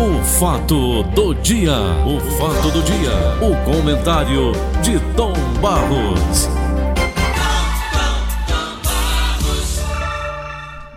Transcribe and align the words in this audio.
O 0.00 0.24
fato 0.24 1.02
do 1.14 1.34
dia, 1.34 1.76
o 2.06 2.18
fato 2.38 2.70
do 2.70 2.82
dia, 2.82 3.12
o 3.44 3.52
comentário 3.70 4.52
de 4.82 4.98
Tom 5.14 5.34
Barros. 5.60 6.48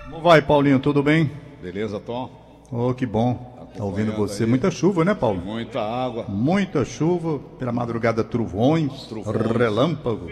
Como 0.09 0.21
vai, 0.21 0.41
Paulinho? 0.41 0.79
Tudo 0.79 1.03
bem? 1.03 1.29
Beleza, 1.61 1.99
Tom? 1.99 2.31
Oh, 2.71 2.93
que 2.93 3.05
bom. 3.05 3.51
Tá 3.75 3.83
ouvindo 3.83 4.13
você. 4.13 4.43
aí. 4.43 4.49
Muita 4.49 4.71
chuva, 4.71 5.03
né, 5.03 5.13
Paulo? 5.13 5.41
Muita 5.41 5.81
água. 5.81 6.25
Muita 6.29 6.85
chuva, 6.85 7.39
pela 7.59 7.73
madrugada 7.73 8.23
trovões, 8.23 9.03
Trovões. 9.07 9.51
relâmpago. 9.57 10.29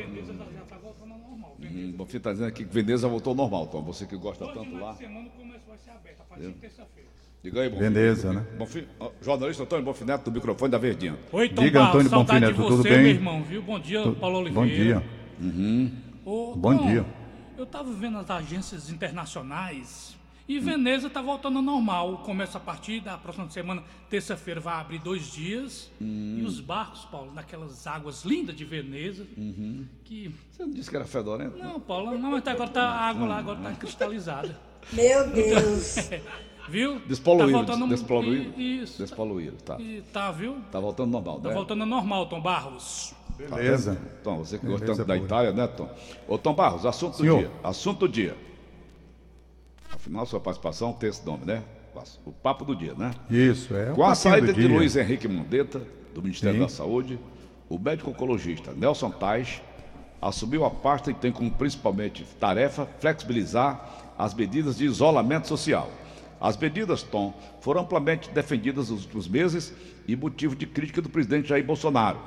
Hum, 1.60 1.94
Bonfim 1.98 2.18
está 2.18 2.32
dizendo 2.32 2.48
aqui 2.48 2.64
que 2.64 2.74
Veneza 2.74 3.08
voltou 3.08 3.32
ao 3.32 3.36
normal, 3.38 3.68
Tom. 3.68 3.82
Você 3.84 4.06
que 4.06 4.16
gosta 4.16 4.46
tanto 4.48 4.78
lá. 4.78 4.96
Diga 7.44 7.62
aí, 7.62 7.70
Bonfim. 7.70 7.82
Beleza, 7.82 8.34
né? 8.34 8.46
Bonfim, 8.58 8.86
jornalista 9.22 9.64
Antônio 9.64 9.84
Bonfim 9.84 10.06
Neto, 10.06 10.26
do 10.26 10.32
microfone 10.32 10.72
da 10.72 10.78
Verdinha. 10.78 11.18
Oi, 11.32 11.50
Tom 11.50 11.64
Diga, 11.64 11.82
Antônio 11.88 12.10
saudade 12.10 12.40
Bonfim 12.40 12.54
de 12.54 12.60
Neto, 12.60 12.70
tudo 12.70 12.84
você, 12.84 12.90
bem? 12.90 13.02
meu 13.02 13.12
irmão, 13.12 13.44
viu? 13.44 13.62
Bom 13.64 13.80
dia, 13.80 14.04
Tu- 14.04 14.14
Paulo 14.14 14.50
Bom 14.52 14.62
Oliveira. 14.62 15.04
dia. 15.40 15.92
Ô, 16.24 16.54
Bom 16.56 16.78
Tom, 16.78 16.88
dia. 16.88 17.06
Eu 17.58 17.66
tava 17.66 17.92
vendo 17.94 18.18
as 18.20 18.30
agências 18.30 18.92
internacionais 18.92 20.16
e 20.48 20.60
Veneza 20.60 21.10
tá 21.10 21.20
voltando 21.22 21.58
ao 21.58 21.64
normal. 21.64 22.20
Começa 22.20 22.60
a 22.60 22.62
partir 22.62 23.00
da 23.00 23.18
próxima 23.18 23.50
semana, 23.50 23.82
terça-feira, 24.08 24.60
vai 24.60 24.76
abrir 24.80 25.00
dois 25.00 25.32
dias. 25.32 25.92
E 26.00 26.44
os 26.46 26.60
barcos, 26.60 27.06
Paulo, 27.06 27.34
naquelas 27.34 27.88
águas 27.88 28.24
lindas 28.24 28.56
de 28.56 28.66
Veneza, 28.66 29.26
que... 30.04 30.32
Você 30.52 30.64
não 30.64 30.72
disse 30.72 30.90
que 30.92 30.96
era 30.96 31.06
fedorento? 31.06 31.58
Não, 31.58 31.80
Paulo, 31.80 32.18
não, 32.20 32.32
mas 32.32 32.46
agora 32.48 32.70
tá, 32.70 32.84
a 32.84 33.10
água 33.10 33.28
lá 33.28 33.38
agora 33.40 33.60
tá 33.62 33.72
cristalizada. 33.72 34.60
Meu 34.94 35.28
Deus. 35.32 35.96
Viu? 36.72 37.00
Despoluído, 37.06 37.52
Tá 37.52 37.58
voltando... 37.74 37.88
despoluído. 37.90 38.60
Isso. 38.62 39.02
Despoluído, 39.02 39.58
tá. 39.58 39.78
E 39.80 40.02
tá, 40.14 40.32
viu? 40.32 40.56
Tá 40.72 40.80
voltando 40.80 41.12
normal, 41.12 41.42
Tá 41.42 41.50
né? 41.50 41.54
voltando 41.54 41.82
ao 41.82 41.88
normal, 41.88 42.26
Tom 42.28 42.40
Barros. 42.42 43.14
Tá 43.50 43.58
Beleza. 43.58 43.94
vendo? 43.94 44.22
Tom, 44.24 44.38
você 44.38 44.58
que 44.58 44.66
gosta 44.66 44.86
tanto 44.86 45.04
da. 45.04 45.18
Itália, 45.18 45.52
né, 45.52 45.68
Tom? 45.68 45.90
Ô, 46.28 46.38
Tom 46.38 46.54
Barros, 46.54 46.86
assunto 46.86 47.12
do 47.14 47.18
Senhor. 47.18 47.40
dia. 47.40 47.52
Assunto 47.62 48.00
do 48.00 48.10
dia. 48.10 48.38
Afinal, 49.94 50.26
sua 50.26 50.40
participação 50.40 50.94
tem 50.94 51.10
esse 51.10 51.26
nome, 51.26 51.46
né? 51.46 51.62
O 52.26 52.32
papo 52.32 52.64
do 52.64 52.74
dia, 52.74 52.94
né? 52.94 53.12
Isso, 53.30 53.76
é. 53.76 53.92
o 53.92 53.96
Com 53.96 54.06
a 54.06 54.16
saída 54.16 54.48
do 54.48 54.54
de 54.54 54.66
dia. 54.66 54.78
Luiz 54.78 54.96
Henrique 54.96 55.28
Mandetta, 55.28 55.82
do 56.16 56.22
Ministério 56.22 56.56
Sim. 56.56 56.62
da 56.64 56.70
Saúde, 56.70 57.20
o 57.70 57.78
médico 57.78 58.10
oncologista 58.12 58.72
Nelson 58.72 59.10
Tais 59.12 59.62
assumiu 60.22 60.64
a 60.64 60.70
pasta 60.72 61.12
e 61.12 61.14
tem 61.14 61.32
como 61.32 61.52
principalmente 61.52 62.24
tarefa 62.40 62.88
flexibilizar 63.00 64.14
as 64.18 64.34
medidas 64.34 64.78
de 64.78 64.86
isolamento 64.86 65.48
social. 65.48 65.90
As 66.42 66.58
medidas, 66.58 67.04
Tom, 67.04 67.34
foram 67.60 67.82
amplamente 67.82 68.32
defendidas 68.32 68.90
nos 68.90 69.04
últimos 69.04 69.28
meses 69.28 69.72
e 70.08 70.16
motivo 70.16 70.56
de 70.56 70.66
crítica 70.66 71.00
do 71.00 71.08
presidente 71.08 71.50
Jair 71.50 71.64
Bolsonaro. 71.64 72.18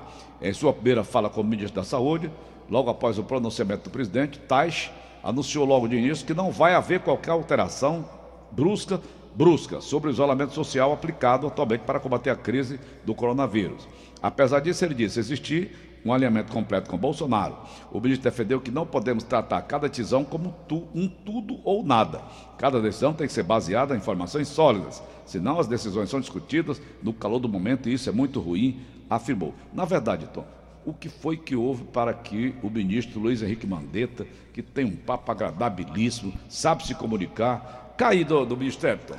Em 0.41 0.53
sua 0.53 0.73
primeira 0.73 1.03
fala 1.03 1.29
como 1.29 1.51
ministro 1.51 1.75
da 1.75 1.85
Saúde, 1.85 2.31
logo 2.71 2.89
após 2.89 3.19
o 3.19 3.25
pronunciamento 3.25 3.85
do 3.85 3.91
presidente, 3.91 4.39
Tais 4.39 4.89
anunciou 5.21 5.65
logo 5.65 5.89
de 5.89 5.97
início 5.97 6.25
que 6.25 6.33
não 6.33 6.53
vai 6.53 6.75
haver 6.75 7.01
qualquer 7.01 7.33
alteração 7.33 8.09
brusca, 8.53 9.01
brusca 9.35 9.81
sobre 9.81 10.11
o 10.11 10.13
isolamento 10.13 10.53
social 10.53 10.93
aplicado 10.93 11.49
atualmente 11.49 11.81
para 11.81 11.99
combater 11.99 12.31
a 12.31 12.37
crise 12.37 12.79
do 13.05 13.17
coronavírus. 13.17 13.89
Apesar 14.23 14.61
disso, 14.61 14.85
ele 14.85 14.95
disse 14.95 15.19
existir 15.19 15.94
um 16.05 16.13
alinhamento 16.13 16.53
completo 16.53 16.91
com 16.91 16.99
Bolsonaro. 16.99 17.57
O 17.91 18.01
ministro 18.01 18.31
defendeu 18.31 18.61
que 18.61 18.71
não 18.71 18.87
podemos 18.87 19.25
tratar 19.25 19.63
cada 19.63 19.89
decisão 19.89 20.25
como 20.25 20.55
tu- 20.69 20.87
um 20.95 21.09
tudo 21.09 21.59
ou 21.65 21.83
nada. 21.85 22.21
Cada 22.59 22.81
decisão 22.81 23.13
tem 23.15 23.27
que 23.27 23.33
ser 23.33 23.43
baseada 23.43 23.95
em 23.95 23.99
informações 23.99 24.49
sólidas, 24.49 25.03
senão 25.25 25.59
as 25.59 25.67
decisões 25.67 26.11
são 26.11 26.21
discutidas 26.21 26.81
no 27.03 27.13
calor 27.13 27.39
do 27.39 27.49
momento 27.49 27.89
e 27.89 27.95
isso 27.95 28.09
é 28.09 28.13
muito 28.13 28.41
ruim, 28.41 28.81
afirmou. 29.09 29.55
Na 29.73 29.85
verdade, 29.85 30.27
Tom, 30.33 30.45
o 30.85 30.93
que 30.93 31.09
foi 31.09 31.37
que 31.37 31.57
houve 31.57 31.85
para 31.85 32.13
que 32.13 32.55
o 32.63 32.69
ministro 32.69 33.19
Luiz 33.19 33.43
Henrique 33.43 33.67
Mandetta, 33.67 34.27
que 34.53 34.61
tem 34.63 34.85
um 34.85 34.95
papo 34.97 35.33
agradabilíssimo, 35.33 36.33
sabe 36.49 36.87
se 36.87 36.95
comunicar, 36.95 37.95
cair 37.97 38.25
do, 38.25 38.45
do 38.45 38.57
ministério, 38.57 39.01
Tom? 39.07 39.17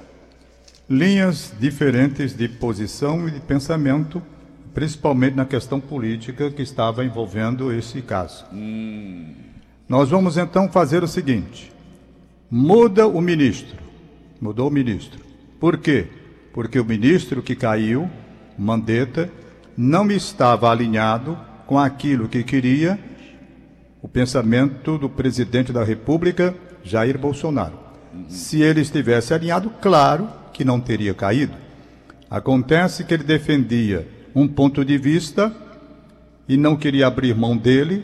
Linhas 0.87 1.51
diferentes 1.59 2.37
de 2.37 2.47
posição 2.47 3.27
e 3.27 3.31
de 3.31 3.39
pensamento, 3.39 4.21
principalmente 4.75 5.35
na 5.35 5.45
questão 5.45 5.79
política 5.79 6.51
que 6.51 6.61
estava 6.61 7.05
envolvendo 7.05 7.71
esse 7.71 8.01
caso. 8.01 8.45
Nós 9.87 10.09
vamos 10.09 10.37
então 10.37 10.69
fazer 10.69 11.01
o 11.01 11.07
seguinte: 11.07 11.71
muda 12.51 13.07
o 13.07 13.21
ministro. 13.21 13.77
Mudou 14.39 14.67
o 14.67 14.71
ministro. 14.71 15.21
Por 15.59 15.77
quê? 15.77 16.07
Porque 16.53 16.77
o 16.77 16.85
ministro 16.85 17.41
que 17.41 17.55
caiu, 17.55 18.09
Mandetta, 18.57 19.31
não 19.77 20.11
estava 20.11 20.69
alinhado 20.69 21.37
com 21.65 21.79
aquilo 21.79 22.27
que 22.27 22.43
queria 22.43 22.99
o 24.01 24.07
pensamento 24.07 24.97
do 24.97 25.09
presidente 25.09 25.71
da 25.71 25.83
República, 25.83 26.53
Jair 26.83 27.17
Bolsonaro. 27.17 27.79
Se 28.27 28.61
ele 28.61 28.81
estivesse 28.81 29.33
alinhado, 29.33 29.69
claro 29.81 30.29
que 30.53 30.65
não 30.65 30.79
teria 30.79 31.13
caído. 31.13 31.53
Acontece 32.29 33.03
que 33.03 33.13
ele 33.13 33.23
defendia 33.23 34.07
um 34.35 34.47
ponto 34.47 34.83
de 34.83 34.97
vista 34.97 35.51
e 36.47 36.57
não 36.57 36.75
queria 36.75 37.07
abrir 37.07 37.33
mão 37.33 37.55
dele, 37.55 38.03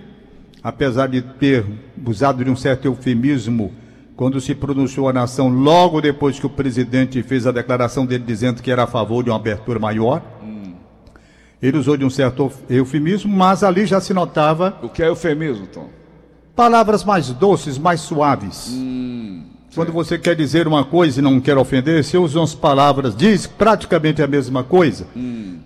apesar 0.63 1.07
de 1.07 1.21
ter 1.21 1.65
usado 2.05 2.43
de 2.43 2.49
um 2.49 2.55
certo 2.55 2.85
eufemismo 2.85 3.73
quando 4.15 4.39
se 4.39 4.55
pronunciou 4.55 5.09
a 5.09 5.13
nação 5.13 5.49
logo 5.49 5.99
depois 5.99 6.39
que 6.39 6.45
o 6.45 6.49
presidente 6.49 7.21
fez 7.21 7.45
a 7.45 7.51
declaração 7.51 8.05
dele 8.05 8.23
dizendo 8.25 8.61
que 8.61 8.71
era 8.71 8.83
a 8.83 8.87
favor 8.87 9.23
de 9.23 9.29
uma 9.29 9.35
abertura 9.35 9.79
maior. 9.79 10.21
Ele 11.61 11.77
usou 11.77 11.95
de 11.97 12.05
um 12.05 12.09
certo 12.09 12.51
eufemismo, 12.69 13.35
mas 13.35 13.63
ali 13.63 13.85
já 13.85 14.01
se 14.01 14.13
notava 14.15 14.79
O 14.81 14.89
que 14.89 15.03
é 15.03 15.07
eufemismo, 15.09 15.67
Tom? 15.67 15.89
palavras 16.55 17.03
mais 17.03 17.29
doces, 17.29 17.77
mais 17.77 18.01
suaves. 18.01 18.71
Quando 19.73 19.91
você 19.91 20.17
quer 20.19 20.35
dizer 20.35 20.67
uma 20.67 20.83
coisa 20.83 21.19
e 21.19 21.23
não 21.23 21.39
quer 21.39 21.57
ofender, 21.57 22.03
você 22.03 22.17
usa 22.17 22.39
umas 22.39 22.53
palavras, 22.53 23.15
diz 23.15 23.47
praticamente 23.47 24.21
a 24.21 24.27
mesma 24.27 24.63
coisa, 24.63 25.07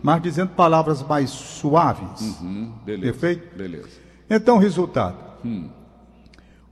mas 0.06 0.22
dizendo 0.22 0.50
palavras 0.50 1.02
mais 1.02 1.32
suaves. 1.32 2.40
Hum, 2.40 2.72
beleza. 2.86 3.12
Perfeito? 3.12 3.58
Beleza. 3.58 3.90
Então, 4.30 4.60
resultado. 4.60 5.18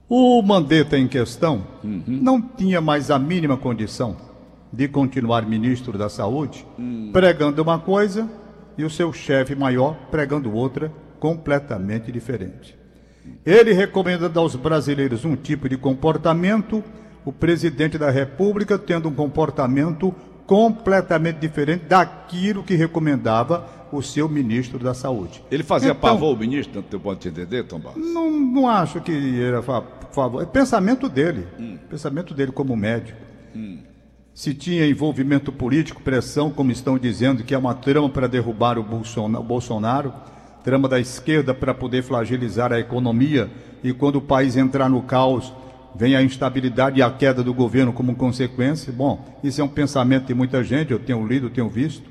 O 0.08 0.40
Mandetta 0.40 0.96
em 0.96 1.08
questão 1.08 1.66
não 1.82 2.40
tinha 2.40 2.80
mais 2.80 3.10
a 3.10 3.18
mínima 3.18 3.56
condição 3.56 4.16
de 4.72 4.86
continuar 4.86 5.46
ministro 5.46 5.98
da 5.98 6.08
Saúde, 6.08 6.64
pregando 7.12 7.60
uma 7.60 7.78
coisa 7.78 8.30
e 8.78 8.84
o 8.84 8.90
seu 8.90 9.12
chefe 9.12 9.56
maior 9.56 9.96
pregando 10.12 10.52
outra 10.52 10.92
completamente 11.18 12.12
diferente. 12.12 12.76
Ele 13.44 13.72
recomendando 13.72 14.38
aos 14.38 14.54
brasileiros 14.54 15.24
um 15.24 15.34
tipo 15.34 15.68
de 15.68 15.76
comportamento, 15.76 16.84
o 17.24 17.32
presidente 17.32 17.98
da 17.98 18.10
República 18.10 18.78
tendo 18.78 19.08
um 19.08 19.14
comportamento 19.14 20.14
completamente 20.46 21.38
diferente 21.38 21.84
daquilo 21.86 22.62
que 22.62 22.74
recomendava 22.74 23.66
o 23.92 24.02
seu 24.02 24.28
ministro 24.28 24.78
da 24.78 24.92
Saúde. 24.92 25.42
Ele 25.50 25.62
fazia 25.62 25.90
Então- 25.90 26.00
pavor 26.00 26.34
o 26.34 26.38
ministro, 26.38 26.82
tanto 26.82 26.94
eu 26.96 27.00
pode 27.00 27.20
te 27.20 27.28
entender, 27.28 27.62
Tom 27.64 27.78
Barros? 27.78 28.04
Não, 28.12 28.30
não 28.30 28.68
acho 28.68 29.00
que 29.00 29.40
era 29.40 29.62
fa- 29.62 29.82
favor. 30.10 30.42
É 30.42 30.46
pensamento 30.46 31.08
dele. 31.08 31.46
Pensamento 31.88 32.34
dele 32.34 32.52
como 32.52 32.76
médico. 32.76 33.18
Se 34.32 34.52
tinha 34.52 34.84
envolvimento 34.86 35.52
político, 35.52 36.02
pressão, 36.02 36.50
como 36.50 36.72
estão 36.72 36.98
dizendo, 36.98 37.44
que 37.44 37.54
é 37.54 37.58
uma 37.58 37.72
trama 37.74 38.08
para 38.08 38.26
derrubar 38.26 38.78
o 38.78 38.82
Bolsona- 38.82 39.38
o 39.38 39.44
Bolsonaro, 39.44 40.12
trama 40.64 40.88
da 40.88 40.98
esquerda 40.98 41.54
para 41.54 41.72
poder 41.72 42.02
flagilizar 42.02 42.72
a 42.72 42.80
economia, 42.80 43.48
e 43.82 43.92
quando 43.92 44.16
o 44.16 44.20
país 44.22 44.56
entrar 44.56 44.88
no 44.88 45.02
caos, 45.02 45.52
vem 45.94 46.16
a 46.16 46.22
instabilidade 46.22 46.98
e 46.98 47.02
a 47.02 47.10
queda 47.10 47.42
do 47.42 47.54
governo 47.54 47.92
como 47.92 48.14
consequência. 48.14 48.92
Bom, 48.92 49.38
isso 49.42 49.60
é 49.60 49.64
um 49.64 49.68
pensamento 49.68 50.26
de 50.26 50.34
muita 50.34 50.62
gente, 50.62 50.92
eu 50.92 50.98
tenho 50.98 51.26
lido, 51.26 51.50
tenho 51.50 51.68
visto. 51.68 52.02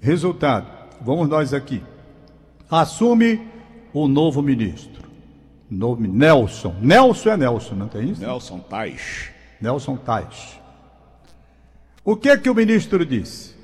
Resultado, 0.00 0.66
vamos 1.00 1.28
nós 1.28 1.52
aqui. 1.52 1.82
Assume 2.70 3.40
o 3.92 4.08
novo 4.08 4.42
ministro. 4.42 5.02
Novo, 5.70 6.02
Nelson. 6.02 6.74
Nelson 6.80 7.30
é 7.30 7.36
Nelson, 7.36 7.74
não 7.74 7.88
tem 7.88 8.10
isso? 8.10 8.20
Nelson 8.20 8.58
Tais. 8.60 9.30
Nelson 9.60 9.96
Tais. 9.96 10.58
O 12.04 12.16
que 12.16 12.28
é 12.28 12.36
que 12.36 12.48
o 12.48 12.54
ministro 12.54 13.04
disse? 13.04 13.54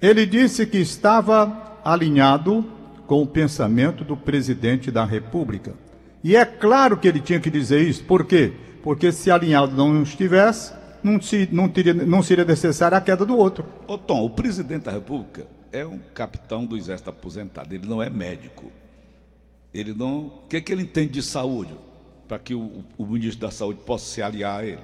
Ele 0.00 0.24
disse 0.24 0.66
que 0.66 0.78
estava 0.78 1.78
alinhado 1.84 2.64
com 3.06 3.22
o 3.22 3.26
pensamento 3.26 4.02
do 4.02 4.16
presidente 4.16 4.90
da 4.90 5.04
República. 5.04 5.74
E 6.24 6.34
é 6.34 6.44
claro 6.44 6.96
que 6.96 7.06
ele 7.06 7.20
tinha 7.20 7.38
que 7.38 7.50
dizer 7.50 7.82
isso. 7.82 8.02
Por 8.04 8.24
quê? 8.24 8.52
Porque 8.86 9.10
se 9.10 9.32
alinhado 9.32 9.74
não 9.74 10.00
estivesse, 10.04 10.72
não, 11.02 11.20
se, 11.20 11.48
não, 11.50 11.68
teria, 11.68 11.92
não 11.92 12.22
seria 12.22 12.44
necessária 12.44 12.96
a 12.96 13.00
queda 13.00 13.26
do 13.26 13.36
outro. 13.36 13.66
Ô 13.84 13.98
Tom, 13.98 14.24
o 14.24 14.30
presidente 14.30 14.84
da 14.84 14.92
República 14.92 15.44
é 15.72 15.84
um 15.84 15.98
capitão 16.14 16.64
do 16.64 16.76
exército 16.76 17.10
aposentado, 17.10 17.74
ele 17.74 17.84
não 17.84 18.00
é 18.00 18.08
médico. 18.08 18.70
Ele 19.74 19.92
não. 19.92 20.26
O 20.26 20.42
que, 20.48 20.58
é 20.58 20.60
que 20.60 20.70
ele 20.70 20.82
entende 20.82 21.14
de 21.14 21.22
saúde? 21.24 21.74
Para 22.28 22.38
que 22.38 22.54
o, 22.54 22.84
o 22.96 23.04
ministro 23.04 23.40
da 23.40 23.50
Saúde 23.50 23.80
possa 23.84 24.04
se 24.04 24.22
aliar 24.22 24.60
a 24.60 24.64
ele. 24.64 24.82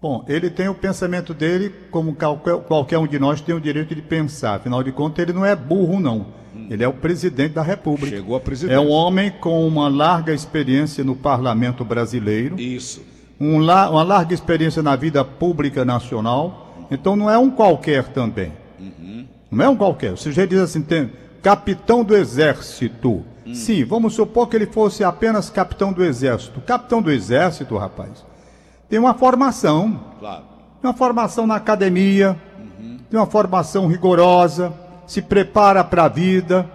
Bom, 0.00 0.24
ele 0.26 0.48
tem 0.48 0.66
o 0.66 0.74
pensamento 0.74 1.34
dele, 1.34 1.68
como 1.90 2.14
qualquer, 2.14 2.56
qualquer 2.60 2.96
um 2.96 3.06
de 3.06 3.18
nós 3.18 3.42
tem 3.42 3.54
o 3.54 3.60
direito 3.60 3.94
de 3.94 4.00
pensar. 4.00 4.54
Afinal 4.54 4.82
de 4.82 4.90
contas, 4.90 5.22
ele 5.22 5.34
não 5.34 5.44
é 5.44 5.54
burro, 5.54 6.00
não. 6.00 6.28
Ele 6.70 6.84
é 6.84 6.88
o 6.88 6.92
presidente 6.92 7.54
da 7.54 7.62
República. 7.62 8.16
Chegou 8.16 8.36
a 8.36 8.40
presidência. 8.40 8.76
É 8.76 8.80
um 8.80 8.88
homem 8.90 9.30
com 9.30 9.66
uma 9.66 9.88
larga 9.88 10.32
experiência 10.32 11.02
no 11.02 11.16
parlamento 11.16 11.84
brasileiro, 11.84 12.58
Isso. 12.60 13.02
um 13.40 13.58
la- 13.58 13.90
uma 13.90 14.04
larga 14.04 14.32
experiência 14.32 14.80
na 14.82 14.94
vida 14.94 15.24
pública 15.24 15.84
nacional. 15.84 16.86
Então 16.90 17.16
não 17.16 17.28
é 17.28 17.36
um 17.36 17.50
qualquer 17.50 18.04
também. 18.08 18.52
Não 19.50 19.64
é 19.64 19.68
um 19.68 19.74
qualquer. 19.76 20.12
O 20.12 20.16
sujeito 20.16 20.50
diz 20.50 20.60
assim, 20.60 20.80
tem 20.80 21.10
capitão 21.42 22.04
do 22.04 22.14
exército. 22.16 23.24
Sim, 23.52 23.84
vamos 23.84 24.14
supor 24.14 24.48
que 24.48 24.54
ele 24.54 24.66
fosse 24.66 25.02
apenas 25.02 25.50
capitão 25.50 25.92
do 25.92 26.04
exército. 26.04 26.60
Capitão 26.60 27.02
do 27.02 27.10
exército, 27.10 27.76
rapaz, 27.76 28.24
tem 28.88 28.96
uma 28.98 29.12
formação 29.14 29.98
Claro. 30.20 30.44
tem 30.80 30.88
uma 30.88 30.96
formação 30.96 31.48
na 31.48 31.56
academia, 31.56 32.36
tem 33.10 33.18
uma 33.18 33.26
formação 33.26 33.88
rigorosa, 33.88 34.72
se 35.10 35.20
prepara 35.20 35.82
para 35.82 36.04
a 36.04 36.08
vida, 36.08 36.70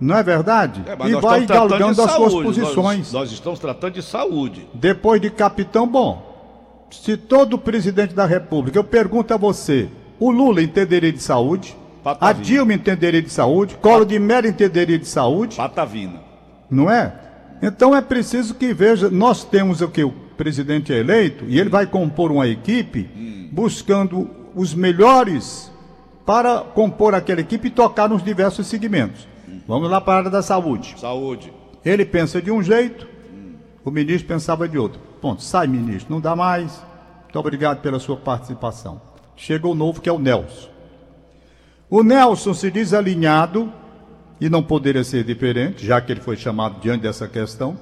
não 0.00 0.16
é 0.16 0.22
verdade? 0.22 0.82
É, 0.86 1.06
e 1.06 1.14
vai 1.16 1.44
galgando 1.44 2.00
as 2.00 2.12
suas 2.12 2.32
posições. 2.32 3.12
Nós, 3.12 3.12
nós 3.12 3.30
estamos 3.30 3.58
tratando 3.58 3.92
de 3.92 4.02
saúde. 4.02 4.66
Depois 4.72 5.20
de 5.20 5.28
capitão, 5.28 5.86
bom, 5.86 6.86
se 6.90 7.14
todo 7.18 7.58
presidente 7.58 8.14
da 8.14 8.24
República, 8.24 8.78
eu 8.78 8.84
pergunto 8.84 9.34
a 9.34 9.36
você, 9.36 9.86
o 10.18 10.30
Lula 10.30 10.62
entenderia 10.62 11.12
de 11.12 11.22
saúde? 11.22 11.76
A 12.00 12.14
Patavina. 12.14 12.42
Dilma 12.42 12.72
entenderia 12.72 13.20
de 13.20 13.28
saúde? 13.28 13.76
Colo 13.76 14.06
de 14.06 14.18
Mello 14.18 14.46
entenderia 14.46 14.98
de 14.98 15.06
saúde? 15.06 15.56
Patavina. 15.56 16.22
não 16.70 16.90
é? 16.90 17.12
Então 17.60 17.94
é 17.94 18.00
preciso 18.00 18.54
que 18.54 18.72
veja, 18.72 19.10
nós 19.10 19.44
temos 19.44 19.82
o 19.82 19.88
que 19.88 20.02
o 20.02 20.10
presidente 20.38 20.90
é 20.90 21.00
eleito 21.00 21.44
e 21.46 21.60
ele 21.60 21.68
vai 21.68 21.86
compor 21.86 22.32
uma 22.32 22.48
equipe 22.48 23.50
buscando 23.52 24.30
os 24.54 24.72
melhores 24.72 25.70
para 26.24 26.60
compor 26.60 27.14
aquela 27.14 27.40
equipe 27.40 27.68
e 27.68 27.70
tocar 27.70 28.08
nos 28.08 28.22
diversos 28.22 28.66
segmentos. 28.66 29.26
Vamos 29.66 29.90
lá 29.90 30.00
para 30.00 30.14
a 30.14 30.16
área 30.18 30.30
da 30.30 30.42
saúde. 30.42 30.94
Saúde. 30.98 31.52
Ele 31.84 32.04
pensa 32.04 32.40
de 32.40 32.50
um 32.50 32.62
jeito, 32.62 33.06
o 33.84 33.90
ministro 33.90 34.28
pensava 34.28 34.68
de 34.68 34.78
outro. 34.78 35.00
Ponto. 35.20 35.42
Sai, 35.42 35.66
ministro, 35.66 36.12
não 36.12 36.20
dá 36.20 36.34
mais. 36.34 36.82
Muito 37.24 37.38
obrigado 37.38 37.80
pela 37.80 37.98
sua 37.98 38.16
participação. 38.16 39.00
Chega 39.36 39.66
o 39.66 39.74
novo 39.74 40.00
que 40.00 40.08
é 40.08 40.12
o 40.12 40.18
Nelson. 40.18 40.68
O 41.90 42.02
Nelson 42.02 42.54
se 42.54 42.70
diz 42.70 42.94
alinhado 42.94 43.72
e 44.40 44.48
não 44.48 44.62
poderia 44.62 45.04
ser 45.04 45.24
diferente, 45.24 45.84
já 45.86 46.00
que 46.00 46.12
ele 46.12 46.20
foi 46.20 46.36
chamado 46.36 46.80
diante 46.80 47.02
dessa 47.02 47.28
questão. 47.28 47.76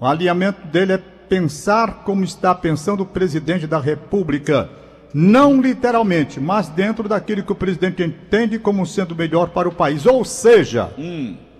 O 0.00 0.06
alinhamento 0.06 0.66
dele 0.66 0.94
é 0.94 0.98
pensar 0.98 2.02
como 2.04 2.24
está 2.24 2.54
pensando 2.54 3.04
o 3.04 3.06
presidente 3.06 3.66
da 3.66 3.78
República. 3.78 4.68
Não 5.14 5.60
literalmente, 5.60 6.40
mas 6.40 6.68
dentro 6.68 7.08
daquilo 7.08 7.42
que 7.42 7.52
o 7.52 7.56
presidente 7.56 8.02
entende 8.02 8.58
como 8.58 8.86
sendo 8.86 9.14
melhor 9.14 9.50
para 9.50 9.68
o 9.68 9.74
país. 9.74 10.06
Ou 10.06 10.24
seja, 10.24 10.90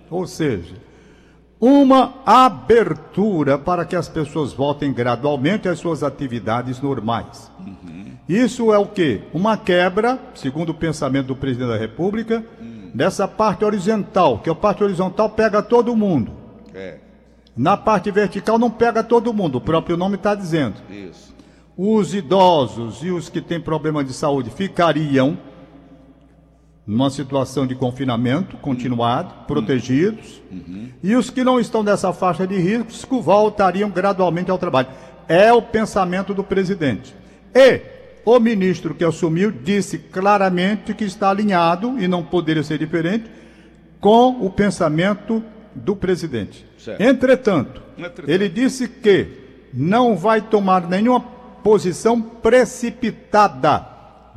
ou 0.09 0.25
seja, 0.25 0.75
uma 1.59 2.15
abertura 2.25 3.57
para 3.57 3.85
que 3.85 3.95
as 3.95 4.09
pessoas 4.09 4.51
voltem 4.51 4.91
gradualmente 4.91 5.69
às 5.69 5.79
suas 5.79 6.03
atividades 6.03 6.81
normais. 6.81 7.51
Isso 8.27 8.73
é 8.73 8.77
o 8.77 8.85
quê? 8.85 9.21
Uma 9.33 9.57
quebra, 9.57 10.19
segundo 10.33 10.69
o 10.69 10.73
pensamento 10.73 11.27
do 11.27 11.35
presidente 11.35 11.69
da 11.69 11.77
República, 11.77 12.43
dessa 12.93 13.27
parte 13.27 13.63
horizontal, 13.65 14.39
que 14.39 14.49
a 14.49 14.55
parte 14.55 14.83
horizontal 14.83 15.29
pega 15.29 15.61
todo 15.61 15.95
mundo. 15.95 16.31
É. 16.73 16.97
Na 17.55 17.77
parte 17.77 18.09
vertical 18.09 18.57
não 18.57 18.71
pega 18.71 19.03
todo 19.03 19.33
mundo, 19.33 19.57
o 19.57 19.61
próprio 19.61 19.95
nome 19.95 20.15
está 20.15 20.33
dizendo. 20.33 20.75
Isso. 20.89 21.32
Os 21.75 22.13
idosos 22.13 23.03
e 23.03 23.09
os 23.09 23.29
que 23.29 23.41
têm 23.41 23.59
problema 23.59 24.03
de 24.03 24.13
saúde 24.13 24.49
ficariam 24.49 25.37
numa 26.85 27.09
situação 27.09 27.65
de 27.65 27.75
confinamento 27.75 28.57
continuado, 28.57 29.33
protegidos, 29.47 30.41
e 31.01 31.15
os 31.15 31.29
que 31.29 31.43
não 31.43 31.59
estão 31.59 31.81
nessa 31.81 32.11
faixa 32.11 32.45
de 32.45 32.57
risco 32.57 33.21
voltariam 33.21 33.89
gradualmente 33.89 34.51
ao 34.51 34.57
trabalho. 34.57 34.89
É 35.27 35.51
o 35.53 35.61
pensamento 35.61 36.33
do 36.33 36.43
presidente. 36.43 37.15
E 37.55 37.81
o 38.25 38.39
ministro 38.39 38.93
que 38.93 39.03
assumiu 39.03 39.51
disse 39.51 39.97
claramente 39.97 40.93
que 40.93 41.05
está 41.05 41.29
alinhado, 41.29 41.97
e 41.99 42.07
não 42.07 42.23
poderia 42.23 42.63
ser 42.63 42.77
diferente, 42.77 43.31
com 43.99 44.45
o 44.45 44.49
pensamento 44.49 45.41
do 45.73 45.95
presidente. 45.95 46.65
Entretanto, 46.99 47.81
Entretanto. 47.97 48.29
ele 48.29 48.49
disse 48.49 48.87
que 48.87 49.27
não 49.73 50.17
vai 50.17 50.41
tomar 50.41 50.87
nenhuma 50.87 51.21
posição 51.63 52.21
precipitada 52.21 53.87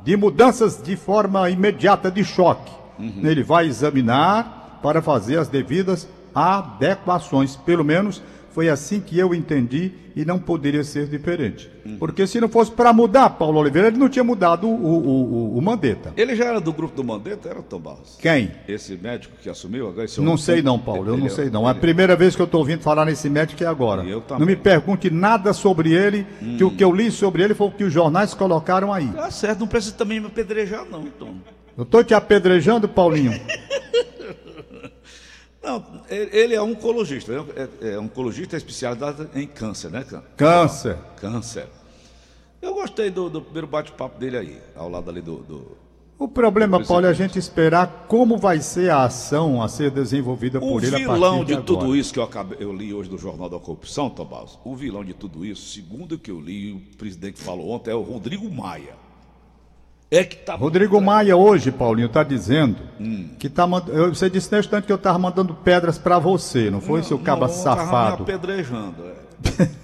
de 0.02 0.17
mudanças 0.17 0.81
de 0.81 0.96
forma 0.96 1.50
imediata 1.50 2.11
de 2.11 2.25
choque. 2.25 2.73
Ele 2.99 3.43
vai 3.43 3.67
examinar 3.67 4.78
para 4.82 5.02
fazer 5.02 5.38
as 5.38 5.49
devidas 5.49 6.08
adequações. 6.34 7.56
Pelo 7.56 7.84
menos 7.84 8.23
foi 8.56 8.70
assim 8.70 9.00
que 9.00 9.19
eu 9.19 9.35
entendi 9.35 9.93
e 10.17 10.25
não 10.25 10.38
poderia 10.38 10.82
ser 10.82 11.06
diferente. 11.08 11.70
Porque 11.99 12.26
se 12.26 12.41
não 12.41 12.49
fosse 12.49 12.70
para 12.70 12.91
mudar, 12.91 13.29
Paulo 13.29 13.58
Oliveira, 13.61 13.88
ele 13.88 13.99
não 13.99 14.08
tinha 14.08 14.25
mudado 14.25 14.67
o, 14.67 14.70
o, 14.75 15.53
o, 15.55 15.58
o 15.58 15.61
Mandetta. 15.61 16.14
Ele 16.17 16.35
já 16.35 16.47
era 16.47 16.58
do 16.58 16.73
grupo 16.73 16.97
do 16.97 17.05
Mandetta, 17.05 17.50
era 17.50 17.61
Tom 17.61 17.79
Barros? 17.79 18.17
Quem? 18.19 18.50
Esse 18.67 18.97
médico 18.97 19.37
que 19.43 19.50
assumiu 19.50 19.88
agora? 19.88 20.06
Esse 20.06 20.19
Não 20.23 20.29
homem- 20.29 20.38
sei 20.38 20.62
não, 20.62 20.79
Paulo, 20.79 21.06
eu 21.06 21.12
Ele 21.12 21.20
não 21.20 21.26
é- 21.26 21.31
sei 21.31 21.50
não. 21.50 21.69
É 21.69 21.70
a 21.70 21.75
primeira 21.75 22.17
vez 22.17 22.35
que 22.35 22.41
eu 22.41 22.47
estou 22.47 22.61
ouvindo 22.61 22.81
falar 22.81 23.05
nesse 23.05 23.29
médico 23.29 23.62
é 23.62 23.67
agora. 23.67 24.03
Eu 24.05 24.23
também. 24.23 24.41
Não 24.41 24.47
me 24.47 24.56
pergunte 24.56 25.11
nada 25.11 25.52
sobre 25.52 25.93
ele, 25.93 26.26
que 26.56 26.64
o 26.64 26.70
que 26.70 26.82
eu 26.82 26.91
li 26.91 27.11
sobre 27.11 27.43
ele 27.43 27.52
foi 27.52 27.67
o 27.67 27.70
que 27.70 27.85
os 27.85 27.93
jornais 27.93 28.32
colocaram 28.32 28.91
aí. 28.91 29.09
Tá 29.09 29.31
certo, 29.31 29.59
não 29.61 29.67
precisa 29.69 29.94
também 29.94 30.19
me 30.19 30.29
apedrejar, 30.29 30.87
não, 30.91 31.02
Tom. 31.19 31.35
Eu 31.76 31.82
estou 31.82 32.02
te 32.02 32.14
apedrejando, 32.14 32.88
Paulinho. 32.88 33.38
Não, 35.66 35.84
ele 36.08 36.54
é 36.54 36.62
oncologista. 36.62 37.32
né? 37.42 37.68
É, 37.82 37.88
é 37.94 37.98
oncologista 37.98 38.56
especializado 38.56 39.28
em 39.34 39.46
câncer, 39.46 39.90
né? 39.90 40.04
Cân- 40.08 40.22
Câncer. 40.36 40.96
Câncer. 41.16 41.66
Eu 42.62 42.72
gostei 42.74 43.10
do, 43.10 43.28
do 43.28 43.42
primeiro 43.42 43.66
bate-papo 43.66 44.18
dele 44.18 44.36
aí, 44.38 44.58
ao 44.76 44.88
lado 44.88 45.10
ali 45.10 45.20
do. 45.20 45.38
do- 45.38 45.76
O 46.18 46.26
problema, 46.28 46.82
Paulo, 46.82 47.04
é 47.06 47.10
a 47.10 47.12
gente 47.12 47.38
esperar 47.38 48.06
como 48.08 48.38
vai 48.38 48.60
ser 48.60 48.90
a 48.90 49.04
ação 49.04 49.60
a 49.62 49.68
ser 49.68 49.90
desenvolvida 49.90 50.58
O 50.58 50.62
por 50.62 50.82
ele 50.84 50.94
a 50.94 50.98
vilão 50.98 51.38
partir 51.38 51.46
de, 51.54 51.56
de, 51.56 51.62
tudo 51.66 51.80
agora. 51.82 51.98
isso 51.98 52.12
que 52.12 52.18
eu, 52.18 52.22
acabei, 52.24 52.56
eu 52.60 52.72
li 52.72 52.94
hoje 52.94 53.10
do 53.10 53.18
Jornal 53.18 53.50
da 53.50 53.58
Corrupção, 53.58 54.08
Tomás, 54.08 54.58
o 54.64 54.74
vilão 54.74 55.04
de 55.04 55.12
tudo 55.14 55.44
isso, 55.44 55.68
segundo 55.74 56.12
o 56.12 56.18
que 56.18 56.30
eu 56.30 56.40
li, 56.40 56.72
o 56.72 56.96
presidente 56.96 57.38
falou 57.42 57.68
ontem, 57.70 57.90
é 57.90 57.94
o 57.94 58.02
Rodrigo 58.02 58.48
Maia. 58.50 58.94
É 60.11 60.23
que 60.23 60.37
tá. 60.37 60.55
Rodrigo 60.55 61.00
Maia 61.00 61.37
hoje, 61.37 61.73
Paulinho, 61.73 62.06
está 62.06 62.23
dizendo 62.23 62.76
Hum. 63.00 63.28
que 63.38 63.49
tá 63.49 63.66
mand... 63.66 63.85
eu- 63.88 64.14
Você 64.14 64.30
disse 64.30 64.50
nesse 64.52 64.69
instante 64.69 64.85
que 64.87 64.92
eu 64.92 64.97
estava 64.97 65.19
mandando 65.19 65.52
pedras 65.52 65.99
para 65.99 66.19
você, 66.19 66.71
não 66.71 66.80
foi, 66.80 67.02
seu 67.02 67.19
caba 67.19 67.49
Não, 67.49 67.54
tava 67.54 67.76
safado? 67.76 68.25
Me 68.25 68.33
apedrejando, 68.33 68.95
é. 69.04 69.66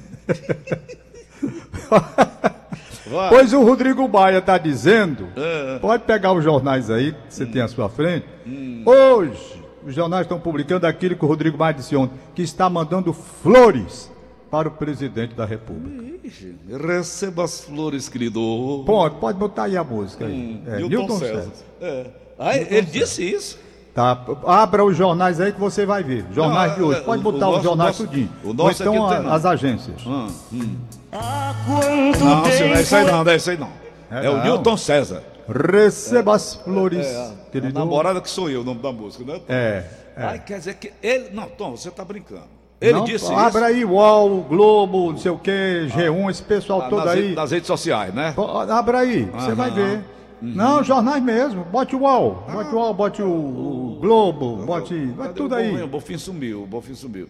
Pois 3.28 3.52
o 3.52 3.62
Rodrigo 3.62 4.08
Maia 4.08 4.38
está 4.38 4.56
dizendo, 4.58 5.28
É. 5.36 5.78
pode 5.80 6.04
pegar 6.04 6.32
os 6.32 6.44
jornais 6.44 6.90
aí, 6.90 7.12
que 7.12 7.18
você 7.34 7.44
tem 7.44 7.60
à 7.60 7.68
sua 7.68 7.88
frente. 7.88 8.26
Hum. 8.46 8.82
Hoje, 8.86 9.62
os 9.84 9.94
jornais 9.94 10.22
estão 10.22 10.38
publicando 10.38 10.86
aquilo 10.86 11.16
que 11.16 11.24
o 11.24 11.28
Rodrigo 11.28 11.58
Maia 11.58 11.74
disse 11.74 11.94
ontem, 11.96 12.16
que 12.34 12.42
está 12.42 12.70
mandando 12.70 13.12
flores 13.12 14.10
para 14.52 14.68
o 14.68 14.70
presidente 14.70 15.34
da 15.34 15.46
República. 15.46 16.12
Ixi, 16.22 16.54
receba 16.86 17.42
as 17.44 17.62
flores, 17.62 18.06
querido. 18.06 18.82
Pode, 18.84 19.16
pode 19.16 19.38
botar 19.38 19.64
aí 19.64 19.78
a 19.78 19.82
música 19.82 20.26
aí. 20.26 20.32
Hum, 20.32 20.62
É, 20.70 20.76
Newton 20.80 21.18
César. 21.18 21.50
É. 21.80 22.06
Ah, 22.38 22.56
ele 22.58 22.82
disse 22.82 23.24
isso. 23.24 23.58
Tá, 23.94 24.24
abra 24.46 24.84
os 24.84 24.94
jornais 24.96 25.40
aí 25.40 25.52
que 25.52 25.58
você 25.60 25.86
vai 25.86 26.02
ver. 26.02 26.26
Jornais 26.34 26.72
Não, 26.72 26.76
de 26.78 26.82
hoje. 26.84 27.00
é, 27.00 27.02
Pode 27.02 27.22
botar 27.22 27.48
o 27.48 27.56
os 27.56 27.62
jornais 27.62 27.98
nosso- 27.98 28.06
tudinho. 28.06 28.30
o 28.44 28.48
Ou 28.48 28.54
nosso 28.54 28.82
então 28.82 29.06
aqui 29.08 29.26
a- 29.26 29.34
as 29.34 29.44
agências. 29.46 30.02
Ah, 30.06 30.28
hum. 30.52 30.76
Quanto 31.10 32.24
Não, 32.24 32.44
senhor, 32.44 32.68
não 32.68 32.76
é 32.76 32.82
isso 32.82 32.96
aí 32.96 33.04
não, 33.06 33.24
não 33.24 33.32
é 33.32 33.36
isso 33.36 33.50
aí 33.50 33.56
não. 33.58 33.70
É 34.10 34.26
É, 34.26 34.30
o. 34.30 34.42
Newton 34.44 34.76
César. 34.76 35.22
Receba 35.48 36.34
as 36.34 36.54
flores, 36.56 37.06
É, 37.06 37.16
a 37.16 37.32
querido. 37.50 37.72
namorada 37.78 38.20
que 38.20 38.28
sou 38.30 38.48
eu, 38.50 38.60
o 38.60 38.64
nome 38.64 38.80
da 38.82 38.92
música, 38.92 39.24
né? 39.24 39.38
Tom? 39.38 39.44
É, 39.52 39.86
é. 40.16 40.22
Ai, 40.24 40.38
quer 40.38 40.58
dizer 40.58 40.74
que 40.74 40.92
ele. 41.02 41.30
Não, 41.32 41.48
Tom, 41.48 41.74
você 41.76 41.90
tá 41.90 42.04
brincando. 42.04 42.44
Ele 42.82 42.94
Não, 42.94 43.04
disse 43.04 43.32
abra 43.32 43.70
isso. 43.70 43.78
aí 43.78 43.84
UOL, 43.84 44.42
Globo, 44.42 45.12
não 45.12 45.18
sei 45.18 45.30
o 45.30 45.38
que, 45.38 45.86
G1, 45.88 46.30
esse 46.30 46.42
pessoal 46.42 46.82
ah, 46.82 46.88
todo 46.88 47.04
nas, 47.04 47.14
aí. 47.14 47.32
nas 47.32 47.52
redes 47.52 47.68
sociais, 47.68 48.12
né? 48.12 48.34
Abra 48.68 48.98
aí, 48.98 49.24
você 49.26 49.46
Aham. 49.46 49.54
vai 49.54 49.70
ver. 49.70 50.04
Não, 50.42 50.82
jornais 50.82 51.22
mesmo. 51.22 51.64
Bote 51.64 51.94
o 51.94 52.00
UOL, 52.00 52.44
bote 52.52 52.74
o 52.74 52.78
UOL, 52.78 52.94
bote 52.94 53.22
o, 53.22 53.28
o 53.28 53.98
Globo, 54.00 54.56
bote. 54.66 55.06
Vai 55.12 55.32
tudo 55.32 55.52
o 55.52 55.54
aí. 55.54 55.80
O 55.80 55.86
Bonfim 55.86 56.18
sumiu, 56.18 56.64
o 56.64 56.66
Bonfim 56.66 56.96
sumiu. 56.96 57.28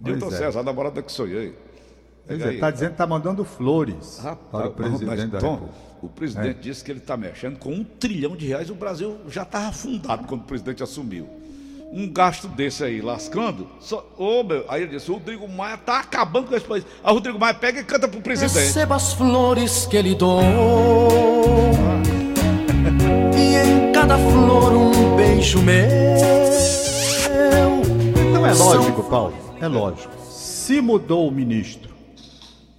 Newton 0.00 0.28
é. 0.28 0.30
César, 0.30 0.60
a 0.60 0.62
namorada 0.62 1.02
que 1.02 1.12
sou 1.12 1.28
eu. 1.28 1.40
aí. 1.40 1.54
Pois 2.26 2.40
é, 2.40 2.48
aí. 2.48 2.58
tá 2.58 2.70
dizendo 2.70 2.92
que 2.92 2.96
tá 2.96 3.06
mandando 3.06 3.44
flores 3.44 4.18
Rapaz, 4.22 4.48
para 4.50 4.68
o 4.68 4.72
presidente 4.72 5.06
mas, 5.06 5.30
da 5.30 5.38
Tom, 5.38 5.68
o 6.02 6.08
presidente 6.08 6.58
disse 6.60 6.82
que 6.82 6.90
ele 6.90 7.00
está 7.00 7.18
mexendo 7.18 7.58
com 7.58 7.70
um 7.70 7.84
trilhão 7.84 8.34
de 8.34 8.46
reais. 8.46 8.70
O 8.70 8.74
Brasil 8.74 9.18
já 9.28 9.42
estava 9.42 9.66
afundado 9.66 10.26
quando 10.26 10.40
o 10.40 10.44
presidente 10.44 10.82
assumiu. 10.82 11.28
Um 11.92 12.10
gasto 12.10 12.48
desse 12.48 12.84
aí, 12.84 13.00
lascando. 13.00 13.68
Só, 13.80 14.06
ô, 14.18 14.42
meu, 14.42 14.64
aí 14.68 14.82
ele 14.82 14.92
disse: 14.92 15.10
o 15.10 15.14
Rodrigo 15.14 15.48
Maia 15.48 15.76
tá 15.76 16.00
acabando 16.00 16.48
com 16.48 16.56
esse 16.56 16.66
país. 16.66 16.84
Aí 17.02 17.10
o 17.10 17.14
Rodrigo 17.14 17.38
Maia 17.38 17.54
pega 17.54 17.80
e 17.80 17.84
canta 17.84 18.08
pro 18.08 18.20
presidente. 18.20 18.54
Receba 18.54 18.96
as 18.96 19.12
flores 19.12 19.86
que 19.86 20.00
lhe 20.00 20.14
dou. 20.14 20.42
E 23.36 23.56
em 23.56 23.92
cada 23.92 24.18
flor 24.18 24.72
um 24.72 25.16
beijo 25.16 25.62
meu. 25.62 25.86
Então 28.28 28.46
é 28.46 28.52
lógico, 28.52 29.02
Paulo, 29.04 29.34
é 29.60 29.68
lógico. 29.68 30.14
Se 30.30 30.80
mudou 30.80 31.28
o 31.28 31.30
ministro, 31.30 31.94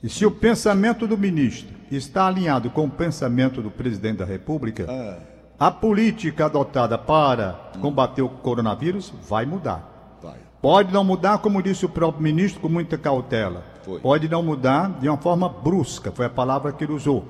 e 0.04 0.10
se 0.10 0.26
o 0.26 0.32
pensamento 0.32 1.08
do 1.08 1.18
ministro 1.18 1.76
está 1.90 2.28
alinhado 2.28 2.70
com 2.70 2.86
o 2.86 2.90
pensamento 2.90 3.62
do 3.62 3.72
presidente 3.72 4.18
da 4.18 4.26
República, 4.26 4.86
a 5.60 5.72
política 5.72 6.46
adotada 6.46 6.98
para 6.98 7.72
combater 7.82 8.22
o 8.22 8.30
coronavírus 8.30 9.12
vai 9.28 9.46
mudar. 9.46 10.18
Vai. 10.22 10.36
Pode 10.62 10.94
não 10.94 11.04
mudar, 11.04 11.38
como 11.40 11.62
disse 11.64 11.86
o 11.86 11.90
próprio 11.90 12.24
ministro, 12.24 12.60
com 12.62 12.70
muita 12.70 12.98
cautela. 12.98 13.64
Foi. 13.84 14.00
Pode 14.00 14.28
não 14.30 14.44
mudar 14.44 14.92
de 15.00 15.08
uma 15.08 15.18
forma 15.18 15.48
brusca, 15.50 16.12
foi 16.12 16.26
a 16.26 16.30
palavra 16.30 16.72
que 16.72 16.84
ele 16.84 16.94
usou. 16.94 17.26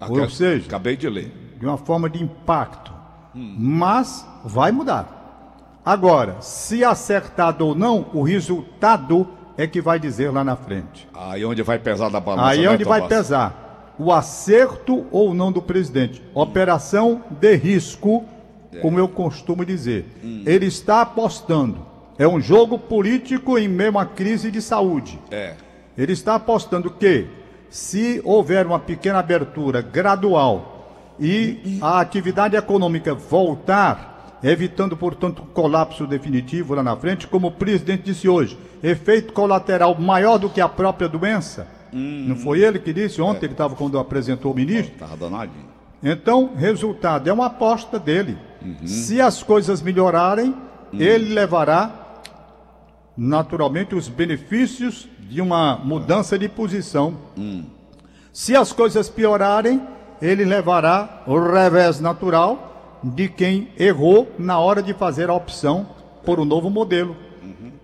Ou 0.00 0.28
seja- 0.30 0.66
Acabei 0.66 0.96
de 0.96 1.08
ler. 1.08 1.56
de 1.58 1.66
uma 1.66 1.76
forma 1.76 2.08
de 2.10 2.22
impacto. 2.22 2.92
Mas 3.34 4.26
vai 4.44 4.72
mudar. 4.72 5.80
Agora, 5.84 6.36
se 6.40 6.84
acertado 6.84 7.66
ou 7.66 7.74
não, 7.74 8.06
o 8.12 8.22
resultado 8.22 9.26
é 9.56 9.66
que 9.66 9.80
vai 9.80 9.98
dizer 9.98 10.30
lá 10.32 10.42
na 10.44 10.56
frente. 10.56 11.08
Aí 11.14 11.44
onde 11.44 11.62
vai 11.62 11.78
pesar 11.78 12.08
da 12.08 12.20
balança. 12.20 12.48
Aí 12.48 12.62
né, 12.62 12.68
onde 12.70 12.84
vai 12.84 13.06
pesar 13.06 13.61
o 13.98 14.12
acerto 14.12 15.06
ou 15.10 15.34
não 15.34 15.52
do 15.52 15.62
presidente. 15.62 16.22
Operação 16.34 17.22
de 17.30 17.54
risco, 17.56 18.24
como 18.80 18.98
eu 18.98 19.08
costumo 19.08 19.64
dizer. 19.64 20.06
Ele 20.46 20.66
está 20.66 21.02
apostando. 21.02 21.86
É 22.18 22.26
um 22.26 22.40
jogo 22.40 22.78
político 22.78 23.58
em 23.58 23.68
meio 23.68 23.88
a 23.88 23.92
uma 23.92 24.06
crise 24.06 24.50
de 24.50 24.60
saúde. 24.60 25.18
É. 25.30 25.54
Ele 25.96 26.12
está 26.12 26.36
apostando 26.36 26.90
que, 26.90 27.26
se 27.68 28.20
houver 28.24 28.66
uma 28.66 28.78
pequena 28.78 29.18
abertura 29.18 29.80
gradual 29.80 31.14
e 31.18 31.78
a 31.80 32.00
atividade 32.00 32.56
econômica 32.56 33.14
voltar, 33.14 34.38
evitando, 34.42 34.96
portanto, 34.96 35.42
colapso 35.54 36.06
definitivo 36.06 36.74
lá 36.74 36.82
na 36.82 36.96
frente, 36.96 37.26
como 37.26 37.48
o 37.48 37.52
presidente 37.52 38.04
disse 38.04 38.28
hoje, 38.28 38.58
efeito 38.82 39.32
colateral 39.32 39.94
maior 39.98 40.38
do 40.38 40.50
que 40.50 40.60
a 40.60 40.68
própria 40.68 41.08
doença. 41.08 41.66
Não 41.92 42.36
foi 42.36 42.60
ele 42.60 42.78
que 42.78 42.92
disse 42.92 43.20
ontem, 43.20 43.46
ele 43.46 43.52
estava 43.52 43.74
quando 43.74 43.98
apresentou 43.98 44.52
o 44.52 44.54
ministro? 44.54 44.98
Tava 44.98 45.16
danadinho. 45.16 45.66
Então, 46.02 46.52
resultado, 46.56 47.28
é 47.28 47.32
uma 47.32 47.46
aposta 47.46 47.98
dele. 47.98 48.38
Se 48.84 49.20
as 49.20 49.42
coisas 49.42 49.82
melhorarem, 49.82 50.54
ele 50.92 51.32
levará 51.34 52.20
naturalmente 53.16 53.94
os 53.94 54.08
benefícios 54.08 55.06
de 55.20 55.40
uma 55.40 55.76
mudança 55.76 56.38
de 56.38 56.48
posição. 56.48 57.16
Se 58.32 58.56
as 58.56 58.72
coisas 58.72 59.08
piorarem, 59.08 59.82
ele 60.20 60.44
levará 60.44 61.22
o 61.26 61.38
revés 61.38 62.00
natural 62.00 63.00
de 63.04 63.28
quem 63.28 63.68
errou 63.78 64.30
na 64.38 64.58
hora 64.58 64.82
de 64.82 64.94
fazer 64.94 65.28
a 65.28 65.34
opção 65.34 65.86
por 66.24 66.40
um 66.40 66.44
novo 66.44 66.70
modelo. 66.70 67.16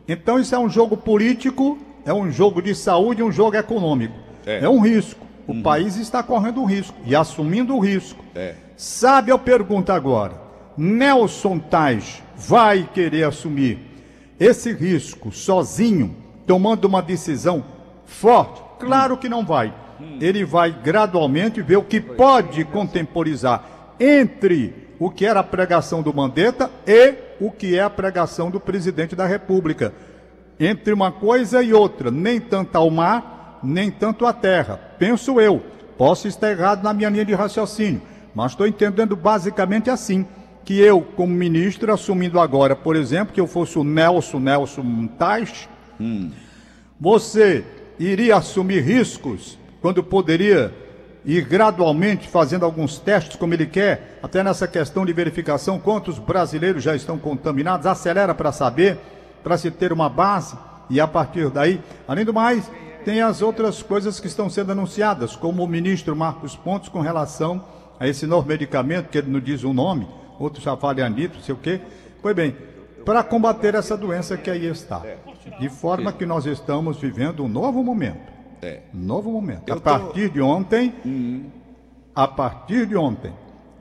Então 0.06 0.38
isso 0.38 0.54
é 0.54 0.58
um 0.58 0.68
jogo 0.68 0.96
político, 0.96 1.78
é 2.08 2.14
um 2.14 2.30
jogo 2.30 2.62
de 2.62 2.74
saúde, 2.74 3.22
um 3.22 3.30
jogo 3.30 3.56
econômico. 3.56 4.14
É. 4.46 4.64
É, 4.64 4.68
um 4.68 4.80
risco. 4.80 5.26
O 5.46 5.62
país 5.62 5.96
está 5.96 6.22
correndo 6.22 6.60
um 6.60 6.64
risco 6.64 6.96
e 7.04 7.14
assumindo 7.14 7.74
o 7.76 7.78
risco. 7.78 8.24
É. 8.34 8.54
Sabe, 8.76 9.30
eu 9.30 9.38
pergunto 9.38 9.92
agora: 9.92 10.40
Nelson 10.76 11.58
Tais 11.58 12.22
vai 12.34 12.88
querer 12.94 13.24
assumir 13.24 13.78
esse 14.40 14.72
risco 14.72 15.30
sozinho, 15.30 16.16
tomando 16.46 16.86
uma 16.86 17.02
decisão 17.02 17.62
forte? 18.06 18.62
Claro 18.78 19.18
que 19.18 19.28
não 19.28 19.44
vai. 19.44 19.74
Ele 20.20 20.44
vai 20.44 20.70
gradualmente 20.70 21.60
ver 21.60 21.76
o 21.76 21.82
que 21.82 22.00
pode 22.00 22.64
contemporizar 22.64 23.64
entre 23.98 24.88
o 24.98 25.10
que 25.10 25.26
era 25.26 25.40
a 25.40 25.44
pregação 25.44 26.02
do 26.02 26.14
Mandetta 26.14 26.70
e 26.86 27.14
o 27.40 27.50
que 27.50 27.76
é 27.76 27.82
a 27.82 27.90
pregação 27.90 28.50
do 28.50 28.60
presidente 28.60 29.14
da 29.14 29.26
República. 29.26 29.92
Entre 30.60 30.92
uma 30.92 31.12
coisa 31.12 31.62
e 31.62 31.72
outra, 31.72 32.10
nem 32.10 32.40
tanto 32.40 32.76
ao 32.76 32.90
mar, 32.90 33.60
nem 33.62 33.90
tanto 33.90 34.26
à 34.26 34.32
terra. 34.32 34.80
Penso 34.98 35.40
eu. 35.40 35.62
Posso 35.96 36.28
estar 36.28 36.50
errado 36.50 36.82
na 36.82 36.92
minha 36.92 37.08
linha 37.08 37.24
de 37.24 37.34
raciocínio, 37.34 38.00
mas 38.34 38.52
estou 38.52 38.66
entendendo 38.66 39.16
basicamente 39.16 39.90
assim. 39.90 40.26
Que 40.64 40.80
eu, 40.80 41.00
como 41.00 41.32
ministro, 41.32 41.92
assumindo 41.92 42.38
agora, 42.38 42.76
por 42.76 42.94
exemplo, 42.94 43.32
que 43.32 43.40
eu 43.40 43.46
fosse 43.46 43.78
o 43.78 43.84
Nelson, 43.84 44.38
Nelson 44.38 45.08
Tais, 45.18 45.66
você 47.00 47.64
iria 47.98 48.36
assumir 48.36 48.82
riscos 48.82 49.58
quando 49.80 50.04
poderia 50.04 50.70
ir 51.24 51.42
gradualmente 51.42 52.28
fazendo 52.28 52.64
alguns 52.64 52.98
testes 52.98 53.36
como 53.36 53.54
ele 53.54 53.66
quer, 53.66 54.18
até 54.22 54.42
nessa 54.42 54.68
questão 54.68 55.06
de 55.06 55.12
verificação, 55.12 55.78
quantos 55.78 56.18
brasileiros 56.18 56.82
já 56.82 56.94
estão 56.94 57.18
contaminados, 57.18 57.86
acelera 57.86 58.34
para 58.34 58.52
saber, 58.52 58.98
para 59.48 59.56
se 59.56 59.70
ter 59.70 59.94
uma 59.94 60.10
base 60.10 60.54
e 60.90 61.00
a 61.00 61.08
partir 61.08 61.48
daí, 61.48 61.80
além 62.06 62.22
do 62.22 62.34
mais, 62.34 62.70
tem 63.02 63.22
as 63.22 63.40
outras 63.40 63.82
coisas 63.82 64.20
que 64.20 64.26
estão 64.26 64.50
sendo 64.50 64.72
anunciadas, 64.72 65.34
como 65.34 65.64
o 65.64 65.66
ministro 65.66 66.14
Marcos 66.14 66.54
Pontes 66.54 66.90
com 66.90 67.00
relação 67.00 67.64
a 67.98 68.06
esse 68.06 68.26
novo 68.26 68.46
medicamento, 68.46 69.08
que 69.08 69.16
ele 69.16 69.30
não 69.30 69.40
diz 69.40 69.64
o 69.64 69.72
nome, 69.72 70.06
outros 70.38 70.62
já 70.62 70.76
falam 70.76 71.06
anito, 71.06 71.36
não 71.36 71.42
sei 71.42 71.54
o 71.54 71.58
quê. 71.58 71.80
Pois 72.20 72.36
bem, 72.36 72.54
para 73.06 73.22
combater 73.22 73.74
essa 73.74 73.96
doença 73.96 74.36
que 74.36 74.50
aí 74.50 74.66
está. 74.66 75.02
De 75.58 75.70
forma 75.70 76.12
que 76.12 76.26
nós 76.26 76.44
estamos 76.44 76.98
vivendo 76.98 77.42
um 77.42 77.48
novo 77.48 77.82
momento. 77.82 78.30
É. 78.60 78.82
Um 78.94 78.98
novo 78.98 79.32
momento. 79.32 79.72
A 79.72 79.80
partir 79.80 80.28
de 80.28 80.42
ontem, 80.42 81.50
a 82.14 82.28
partir 82.28 82.84
de 82.84 82.98
ontem, 82.98 83.32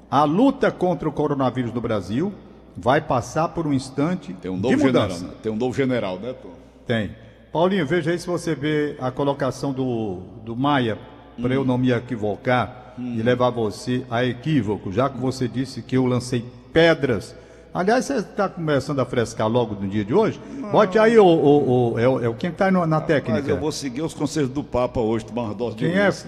a 0.09 0.23
luta 0.23 0.71
contra 0.71 1.09
o 1.09 1.11
coronavírus 1.11 1.73
no 1.73 1.81
Brasil 1.81 2.33
vai 2.77 3.01
passar 3.01 3.47
por 3.49 3.65
um 3.65 3.73
instante 3.73 4.33
Tem 4.33 4.51
um 4.51 4.55
de 4.55 4.61
novo 4.61 4.77
general, 4.77 5.03
mudança. 5.07 5.25
né? 5.25 5.31
Tem 5.41 5.51
um 5.51 5.55
novo 5.55 5.75
general, 5.75 6.19
né, 6.19 6.33
Tom? 6.41 6.49
Tem. 6.85 7.11
Paulinho, 7.51 7.85
veja 7.87 8.11
aí 8.11 8.19
se 8.19 8.27
você 8.27 8.53
vê 8.53 8.95
a 8.99 9.09
colocação 9.09 9.73
do, 9.73 10.19
do 10.45 10.55
Maia, 10.55 10.97
para 11.41 11.53
eu 11.53 11.65
não 11.65 11.77
me 11.77 11.91
equivocar 11.91 12.93
e 12.99 13.21
levar 13.21 13.49
você 13.51 14.03
a 14.09 14.23
equívoco, 14.25 14.91
já 14.91 15.09
que 15.09 15.17
você 15.17 15.47
disse 15.47 15.81
que 15.81 15.95
eu 15.97 16.05
lancei 16.05 16.43
pedras. 16.73 17.35
Aliás, 17.73 18.05
você 18.05 18.15
está 18.17 18.49
começando 18.49 18.99
a 18.99 19.05
frescar 19.05 19.47
logo 19.47 19.75
no 19.79 19.87
dia 19.87 20.03
de 20.03 20.13
hoje? 20.13 20.39
Bote 20.71 20.97
aí 20.97 21.17
o. 21.19 21.25
o, 21.25 21.93
o- 21.93 21.99
é, 21.99 22.07
o- 22.07 22.23
é 22.23 22.27
o 22.29 22.33
quem 22.33 22.49
está 22.49 22.71
na 22.71 22.85
Mas 22.87 23.05
técnica. 23.05 23.49
eu 23.51 23.57
vou 23.59 23.71
seguir 23.71 24.01
os 24.01 24.13
conselhos 24.15 24.49
do 24.49 24.63
Papa 24.63 24.99
hoje, 24.99 25.25
tomar 25.25 25.43
uma 25.43 25.53
dose 25.53 25.75
de 25.75 25.85
Quem 25.85 25.95
é? 25.95 26.07
uísque. 26.07 26.27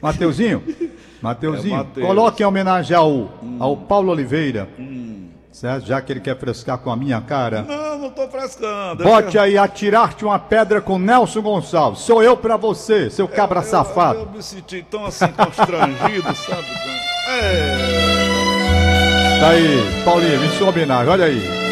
Mateuzinho? 0.00 0.62
Mateuzinho, 1.22 1.74
É 1.74 1.78
Mateus. 1.78 2.06
coloque 2.06 2.42
em 2.42 2.46
homenagem 2.46 2.96
ao, 2.96 3.30
ao 3.60 3.76
Paulo 3.76 4.10
Oliveira, 4.10 4.68
certo? 5.52 5.86
Já 5.86 6.00
que 6.00 6.12
ele 6.12 6.20
quer 6.20 6.36
frescar 6.38 6.78
com 6.78 6.90
a 6.90 6.96
minha 6.96 7.20
cara. 7.20 7.62
Não, 7.62 7.98
não 7.98 8.10
tô 8.10 8.26
frescando. 8.28 9.04
Bote 9.04 9.38
aí, 9.38 9.56
atirar-te 9.58 10.24
uma 10.24 10.38
pedra 10.38 10.80
com 10.80 10.98
Nelson 10.98 11.42
Gonçalves. 11.42 12.00
Sou 12.00 12.22
eu 12.22 12.36
pra 12.36 12.56
você, 12.56 13.10
seu 13.10 13.28
cabra 13.28 13.60
Eu- 13.60 13.64
safado. 13.64 14.20
Eu, 14.20 14.30
me 14.30 14.42
senti 14.42 14.82
tão 14.90 15.04
assim 15.06 15.28
constrangido, 15.28 16.34
sabe? 16.34 16.66
É. 17.28 17.76
Tá 19.40 19.48
aí, 19.48 20.02
Paulinho, 20.04 20.44
em 20.44 20.48
sua 20.50 20.68
homenagem, 20.70 21.08
olha 21.12 21.24
aí. 21.26 21.62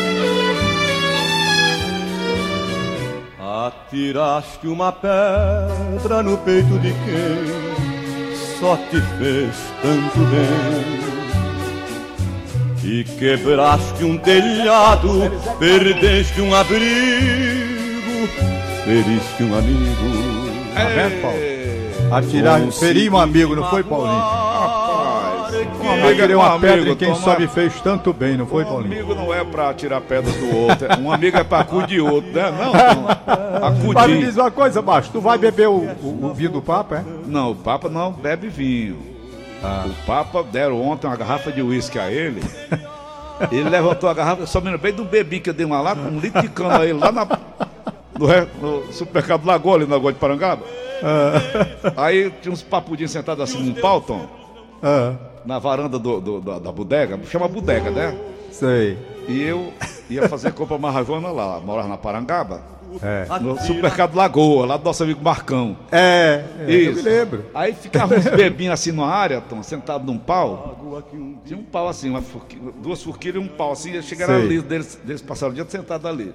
Atiraste 3.67 4.67
uma 4.69 4.93
pedra 4.93 6.23
no 6.23 6.39
peito 6.39 6.79
de 6.79 6.93
quem 6.93 8.57
só 8.61 8.77
te 8.77 9.01
fez 9.19 9.55
tanto 9.83 10.19
bem. 10.31 11.20
E 12.93 13.05
quebraste 13.05 14.03
um 14.05 14.19
telhado, 14.19 15.31
perdeste 15.61 16.41
um 16.41 16.53
abrigo, 16.53 16.81
feriste 18.85 19.45
um 19.45 19.55
amigo. 19.57 20.51
Tá 20.75 20.85
vendo, 20.87 21.23
Paulo? 21.23 21.39
Atirar, 22.13 22.61
ferir 22.73 23.13
um 23.15 23.17
amigo, 23.19 23.55
não 23.55 23.71
foi, 23.71 23.85
Paulinho? 23.85 24.17
Um 25.83 25.89
Amigo 25.93 26.07
amigo 26.09 26.23
é 26.23 26.33
é 26.33 26.37
um 26.37 26.41
uma 26.41 26.59
pedra 26.59 26.75
amigo, 26.77 26.93
em 26.93 26.97
quem 26.97 27.09
Tom, 27.09 27.15
só 27.15 27.27
não 27.31 27.37
é- 27.37 27.39
me 27.41 27.47
fez 27.49 27.81
tanto 27.81 28.13
bem, 28.13 28.37
não 28.37 28.47
foi, 28.47 28.65
Um 28.65 28.67
Paulinho? 28.67 28.93
amigo 28.93 29.15
não 29.15 29.33
é 29.33 29.45
pra 29.45 29.73
tirar 29.73 30.01
pedras 30.01 30.35
do 30.35 30.57
outro, 30.57 30.87
é- 30.87 30.97
um 30.99 31.13
amigo 31.13 31.37
é 31.37 31.45
pra 31.45 31.61
acudir 31.61 32.01
outro, 32.01 32.31
né? 32.33 32.51
Não, 32.51 32.73
não. 32.73 33.03
Mas 33.61 33.79
me 33.79 33.91
Acudir. 34.15 34.27
diz 34.27 34.37
uma 34.37 34.51
coisa, 34.51 34.83
Baixo, 34.83 35.11
tu 35.13 35.21
vai 35.21 35.39
beber 35.39 35.69
o, 35.69 35.73
o, 36.03 36.27
o 36.27 36.35
vinho 36.35 36.51
do 36.51 36.63
Papa, 36.63 36.97
é? 36.97 37.05
Não, 37.27 37.53
o 37.53 37.55
Papa 37.55 37.89
não 37.89 38.11
bebe 38.13 38.49
vinho. 38.49 39.10
O 39.62 40.07
Papa 40.07 40.43
deram 40.43 40.81
ontem 40.81 41.07
uma 41.07 41.17
garrafa 41.17 41.52
de 41.52 41.61
uísque 41.62 41.99
a 41.99 42.11
ele. 42.11 42.43
Ele 43.52 43.69
levantou 43.69 44.09
a 44.09 44.14
garrafa, 44.14 44.47
só 44.47 44.61
me 44.61 44.71
lembrei 44.71 44.93
de 44.93 45.00
um 45.00 45.05
bebi 45.05 45.40
que 45.40 45.50
eu 45.50 45.55
dei 45.55 45.64
uma 45.67 45.81
lá, 45.81 45.95
com 45.95 46.02
um 46.02 46.19
litro 46.19 46.40
de 46.43 46.49
cana 46.49 46.79
a 46.81 46.85
ele, 46.85 46.99
lá 46.99 47.11
na, 47.12 47.26
no, 48.19 48.81
no 48.87 48.93
supermercado 48.93 49.47
Lagoa, 49.47 49.76
ali 49.76 49.87
na 49.87 49.95
Lagoa 49.97 50.12
de 50.12 50.19
Parangaba. 50.19 50.62
Aí 51.97 52.31
tinha 52.43 52.52
uns 52.52 52.62
papudinhos 52.62 53.11
sentados 53.12 53.43
assim 53.43 53.62
num 53.62 53.75
pau, 53.75 54.00
Tom. 54.00 54.26
Ah, 54.83 55.14
na 55.45 55.59
varanda 55.59 55.99
do, 55.99 56.21
do- 56.21 56.40
da, 56.40 56.59
da 56.59 56.73
bodega, 56.73 57.19
chama 57.26 57.49
bodega, 57.49 57.90
né? 57.90 58.14
Sei. 58.50 58.99
E 59.31 59.43
eu 59.43 59.73
ia 60.09 60.29
fazer 60.29 60.53
compra 60.53 60.77
marravona 60.77 61.29
lá, 61.31 61.61
morava 61.61 61.89
na 61.89 61.97
Parangaba, 61.97 62.63
É. 63.01 63.27
no 63.41 63.57
supermercado 63.61 64.17
Lagoa, 64.17 64.67
lá 64.67 64.77
do 64.77 64.85
nosso 64.85 65.05
amigo 65.05 65.23
Marcão. 65.23 65.77
É, 65.93 66.45
é, 66.59 66.63
eu 66.63 66.67
me 66.67 66.91
Isso. 66.91 67.05
lembro. 67.05 67.45
Aí 67.55 67.73
ficavam 67.73 68.19
uns 68.19 68.25
bebinhos 68.25 68.75
assim 68.75 68.91
numa 68.91 69.09
área, 69.09 69.41
Tom, 69.41 69.63
sentado 69.63 70.05
num 70.05 70.19
pau. 70.19 71.05
Tinha 71.47 71.59
um 71.59 71.63
pau 71.63 71.89
assim, 71.89 72.13
duas 72.83 73.01
furquilhas 73.03 73.37
e 73.37 73.47
um 73.47 73.49
pau 73.49 73.73
assim. 73.73 74.03
Chegaram 74.03 74.35
Sei. 74.35 74.45
ali, 74.45 74.61
deles, 74.61 74.99
deles 75.05 75.23
passaram 75.23 75.53
o 75.53 75.55
dia 75.55 75.65
sentado 75.69 76.09
ali. 76.09 76.35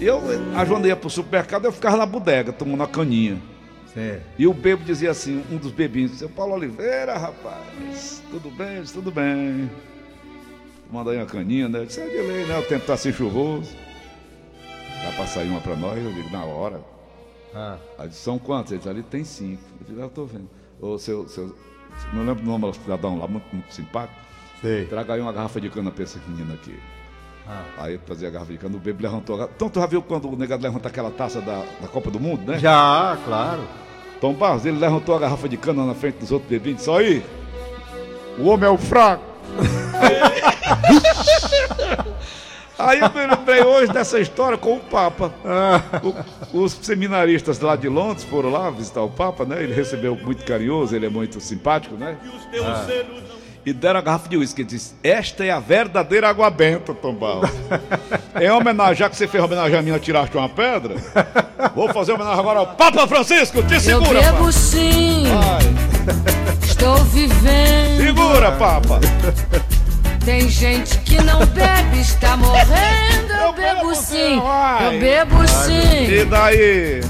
Eu, 0.00 0.20
a 0.54 0.64
Joana 0.64 0.88
ia 0.88 0.96
pro 0.96 1.08
supermercado, 1.10 1.66
eu 1.66 1.72
ficava 1.72 1.96
na 1.96 2.06
bodega, 2.06 2.52
tomando 2.52 2.76
uma 2.76 2.86
caninha. 2.86 3.38
E 4.38 4.46
o 4.46 4.52
bebo 4.52 4.84
dizia 4.84 5.10
assim, 5.10 5.42
um 5.50 5.56
dos 5.56 5.72
bebinhos, 5.72 6.18
seu 6.18 6.28
Paulo 6.28 6.52
Oliveira, 6.54 7.16
rapaz, 7.16 8.22
tudo 8.30 8.50
bem? 8.50 8.82
Tudo 8.82 9.10
bem. 9.10 9.70
Manda 10.90 11.10
aí 11.10 11.16
uma 11.18 11.26
caninha, 11.26 11.68
né? 11.68 11.80
Eu 11.80 11.86
disse, 11.86 12.00
é 12.00 12.06
de 12.06 12.16
lei, 12.16 12.44
né? 12.46 12.58
O 12.58 12.62
tempo 12.62 12.86
tá 12.86 12.94
assim 12.94 13.12
chuvoso. 13.12 13.70
Dá 15.04 15.12
pra 15.12 15.26
sair 15.26 15.48
uma 15.48 15.60
pra 15.60 15.76
nós? 15.76 16.02
Eu 16.02 16.12
digo, 16.12 16.30
na 16.30 16.44
hora. 16.44 16.80
Ah, 17.54 17.76
Aí 17.98 18.08
disse, 18.08 18.20
são 18.20 18.38
quantos? 18.38 18.72
Ele 18.72 18.78
disse, 18.78 18.88
ali 18.90 19.02
tem 19.02 19.24
cinco. 19.24 19.62
Eu 19.80 19.86
digo, 19.88 20.00
"Ah, 20.00 20.04
eu 20.04 20.10
tô 20.10 20.24
vendo. 20.24 20.48
Ô, 20.80 20.98
seu, 20.98 21.26
seu, 21.28 21.54
não 22.12 22.24
lembro 22.24 22.42
o 22.42 22.46
nome 22.46 22.66
do 22.66 22.74
cidadão 22.74 23.18
lá, 23.18 23.26
muito, 23.26 23.46
muito 23.52 23.72
simpático. 23.72 24.14
sei. 24.60 24.84
Traga 24.86 25.14
aí 25.14 25.20
uma 25.20 25.32
garrafa 25.32 25.60
de 25.60 25.70
cana 25.70 25.90
pra 25.90 26.04
esse 26.04 26.18
menino 26.28 26.52
aqui. 26.54 26.78
Ah. 27.48 27.64
Aí 27.78 27.94
eu 27.94 28.00
trazia 28.00 28.28
a 28.28 28.30
garrafa 28.30 28.52
de 28.52 28.58
cana, 28.58 28.76
o 28.76 28.80
bebê 28.80 29.04
levantou 29.04 29.34
a 29.36 29.38
garrafa. 29.38 29.54
Então 29.56 29.68
tu 29.70 29.80
já 29.80 29.86
viu 29.86 30.02
quando 30.02 30.28
o 30.30 30.36
negado 30.36 30.62
levanta 30.62 30.88
aquela 30.88 31.10
taça 31.10 31.40
da, 31.40 31.64
da 31.80 31.88
Copa 31.88 32.10
do 32.10 32.20
Mundo, 32.20 32.50
né? 32.50 32.58
Já, 32.58 33.16
claro. 33.24 33.62
Tom 34.20 34.34
Barros, 34.34 34.64
ele 34.66 34.78
levantou 34.78 35.14
a 35.14 35.18
garrafa 35.18 35.48
de 35.48 35.56
cana 35.56 35.84
na 35.86 35.94
frente 35.94 36.18
dos 36.18 36.30
outros 36.32 36.50
bebês 36.50 36.74
e 36.74 36.78
disse, 36.78 36.90
aí, 36.90 37.24
o 38.38 38.46
homem 38.48 38.66
é 38.68 38.70
o 38.70 38.76
fraco. 38.78 39.24
Aí 42.78 43.00
eu 43.00 43.08
me 43.10 43.26
lembrei 43.26 43.62
hoje 43.62 43.90
dessa 43.90 44.20
história 44.20 44.58
com 44.58 44.74
o 44.76 44.80
Papa. 44.80 45.32
O- 46.52 46.60
os 46.64 46.72
seminaristas 46.82 47.58
lá 47.60 47.74
de 47.74 47.88
Londres 47.88 48.24
foram 48.24 48.50
lá 48.50 48.68
visitar 48.70 49.00
o 49.00 49.08
Papa, 49.08 49.46
né? 49.46 49.62
Ele 49.62 49.72
recebeu 49.74 50.14
muito 50.14 50.44
carinhoso, 50.44 50.94
ele 50.94 51.06
é 51.06 51.08
muito 51.08 51.40
simpático, 51.40 51.94
né? 51.96 52.16
E 53.64 53.72
deram 53.72 53.98
a 53.98 54.02
garrafa 54.02 54.28
de 54.28 54.36
uísque. 54.36 54.60
Ele 54.60 54.68
disse: 54.68 54.94
Esta 55.02 55.42
é 55.44 55.50
a 55.50 55.58
verdadeira 55.58 56.28
água 56.28 56.50
benta, 56.50 56.92
Tom 56.94 57.14
Barros. 57.14 57.50
Em 58.40 58.50
homenagem, 58.50 58.94
já 58.96 59.08
que 59.08 59.16
você 59.16 59.26
fez 59.26 59.42
homenagem 59.42 59.76
a 59.78 59.82
mim, 59.82 59.98
tiraste 59.98 60.36
uma 60.36 60.48
pedra, 60.48 60.96
vou 61.74 61.88
fazer 61.92 62.12
homenagem 62.12 62.38
agora 62.40 62.58
ao 62.60 62.66
Papa 62.68 63.08
Francisco. 63.08 63.62
Te 63.62 63.74
Eu 63.74 63.80
segura, 63.80 64.20
bebo 64.20 64.36
Papa. 64.38 64.52
sim, 64.52 65.24
Vai. 65.32 66.60
estou 66.62 66.96
vivendo. 67.06 67.96
Segura, 68.04 68.52
Papa. 68.52 69.00
Tem 70.26 70.48
gente 70.50 70.98
que 70.98 71.16
não 71.22 71.38
bebe, 71.46 72.00
está 72.00 72.36
morrendo. 72.36 73.32
Eu, 73.32 73.46
Eu 73.46 73.52
bebo 73.52 73.80
bebo 73.80 73.94
sim, 73.94 74.40
vai. 74.40 74.86
eu 74.96 75.00
bebo 75.00 75.48
sim, 75.48 76.04
E 76.12 76.24
daí? 76.24 77.00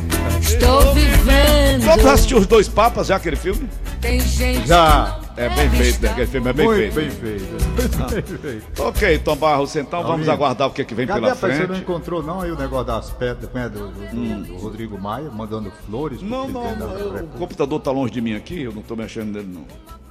estou 0.43 0.95
vivendo. 0.95 1.99
Tu 2.01 2.09
assistiu 2.09 2.39
os 2.39 2.47
dois 2.47 2.69
papas 2.69 3.07
já, 3.07 3.17
aquele 3.17 3.37
filme? 3.37 3.69
Tem 4.03 4.21
gente 4.21 4.69
Já. 4.69 5.19
que 5.35 5.41
É 5.41 5.49
bem 5.49 5.71
feito, 5.71 5.81
né? 5.81 5.87
está 5.89 6.11
Aquele 6.11 6.27
filme 6.27 6.51
é 6.51 6.53
bem 6.53 6.67
Muito 6.67 6.93
feito. 6.93 6.95
bem 6.95 7.11
feito. 7.11 7.57
Bem 8.13 8.23
feito. 8.39 8.83
Ok, 8.83 9.19
Tom 9.21 9.37
Barros, 9.37 9.75
então 9.77 10.01
vamos 10.03 10.17
Amigo. 10.17 10.31
aguardar 10.33 10.69
o 10.69 10.71
que, 10.71 10.83
é 10.83 10.85
que 10.85 10.95
vem 10.95 11.07
Cadê 11.07 11.21
pela 11.21 11.33
pessoa? 11.35 11.53
Você 11.53 11.59
não 11.61 11.67
frente. 11.69 11.81
encontrou 11.83 12.23
não 12.23 12.41
aí 12.43 12.51
o 12.51 12.57
negócio 12.57 12.87
das 12.87 13.11
pedras 13.11 13.51
né, 13.53 13.69
do, 13.69 13.89
do- 13.89 14.07
do- 14.11 14.45
do 14.45 14.57
Rodrigo 14.59 15.01
Maia, 15.01 15.31
mandando 15.31 15.73
flores 15.89 16.21
Não, 16.23 16.47
não, 16.49 16.77
não, 16.77 16.91
eu- 16.99 17.25
o 17.25 17.39
computador 17.39 17.81
tá 17.81 17.91
longe 17.91 18.13
de 18.13 18.21
mim 18.21 18.35
aqui, 18.37 18.63
eu 18.63 18.73
não 18.73 18.83
tô 18.83 18.95
mexendo 18.95 19.33
nele, 19.35 19.49
não. 19.53 19.65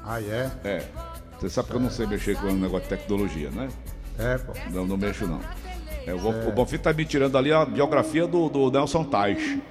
Ah, 0.06 0.20
é? 0.22 0.52
É. 0.64 0.84
Você 1.40 1.50
sabe 1.50 1.70
que 1.70 1.76
eu 1.76 1.80
não 1.80 1.90
sei 1.90 2.08
mexer 2.08 2.36
com 2.38 2.48
o 2.48 2.54
negócio 2.54 2.84
de 2.90 2.96
tecnologia, 2.96 3.50
né? 3.52 3.68
É, 4.18 4.38
pô. 4.38 4.54
Não, 4.72 4.86
não 4.86 4.98
mexo, 4.98 5.28
não. 5.28 5.40
É, 6.08 6.14
o, 6.14 6.50
o 6.50 6.52
Bonfim 6.52 6.78
tá 6.78 6.94
me 6.94 7.04
tirando 7.06 7.38
ali 7.38 7.52
a 7.52 7.66
biografia 7.66 8.26
do, 8.28 8.48
do 8.50 8.72
Nelson 8.72 9.04
Teich. 9.04 9.62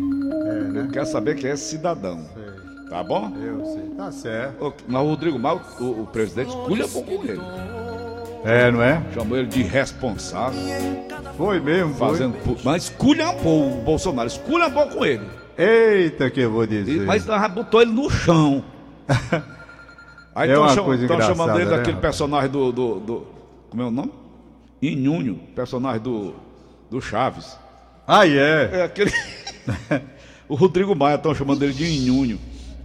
É, 0.00 0.52
né? 0.64 0.80
Eu 0.82 0.88
quero 0.90 1.06
saber 1.06 1.36
quem 1.36 1.50
é 1.50 1.54
esse 1.54 1.64
cidadão. 1.70 2.26
Sei. 2.34 2.90
Tá 2.90 3.02
bom? 3.02 3.32
Eu 3.42 3.64
sei. 3.64 3.82
Tá 3.96 4.12
certo. 4.12 4.74
Mas 4.86 5.02
o 5.02 5.06
Rodrigo 5.06 5.38
Maio, 5.38 5.60
o, 5.80 6.02
o 6.02 6.06
presidente, 6.06 6.48
esculha 6.50 6.86
com 6.88 7.00
ele. 7.24 7.40
É, 8.44 8.70
não 8.70 8.80
é? 8.82 9.02
Chamou 9.12 9.36
ele 9.38 9.48
de 9.48 9.60
irresponsável, 9.60 10.60
Foi 11.36 11.58
mesmo, 11.58 11.94
foi. 11.94 12.08
fazendo. 12.10 12.34
pu- 12.44 12.56
Mas 12.62 12.84
esculhambou 12.84 13.72
o 13.80 13.82
Bolsonaro, 13.82 14.28
esculhambou 14.28 14.86
com 14.86 15.04
ele. 15.04 15.26
Eita, 15.58 16.30
que 16.30 16.40
eu 16.42 16.52
vou 16.52 16.62
E- 16.64 16.66
dizer. 16.68 17.00
mas 17.06 17.24
já 17.24 17.48
botou 17.48 17.82
ele 17.82 17.90
no 17.92 18.08
chão. 18.08 18.62
Aí 20.36 20.50
É 20.50 20.52
estão 20.52 20.68
cham, 20.68 21.06
tão 21.08 21.20
chamando 21.22 21.56
ele 21.58 21.70
né, 21.70 21.76
daquele 21.78 21.96
personagem 21.96 22.50
do, 22.50 22.70
do, 22.70 23.00
do- 23.00 23.26
Como 23.70 23.82
é 23.82 23.86
o 23.86 23.90
nome? 23.90 24.12
Inhunho, 24.82 25.36
personagem 25.54 26.00
do, 26.02 26.34
do 26.90 27.00
Chaves. 27.00 27.58
Ah, 28.06 28.28
é? 28.28 28.70
É 28.80 28.82
aquele. 28.82 29.10
o 30.46 30.54
Rodrigo 30.54 30.94
Maia 30.94 31.14
estão 31.16 31.34
chamando 31.34 31.62
ele 31.62 31.72
de 31.72 31.86
Inhunho. 31.86 32.38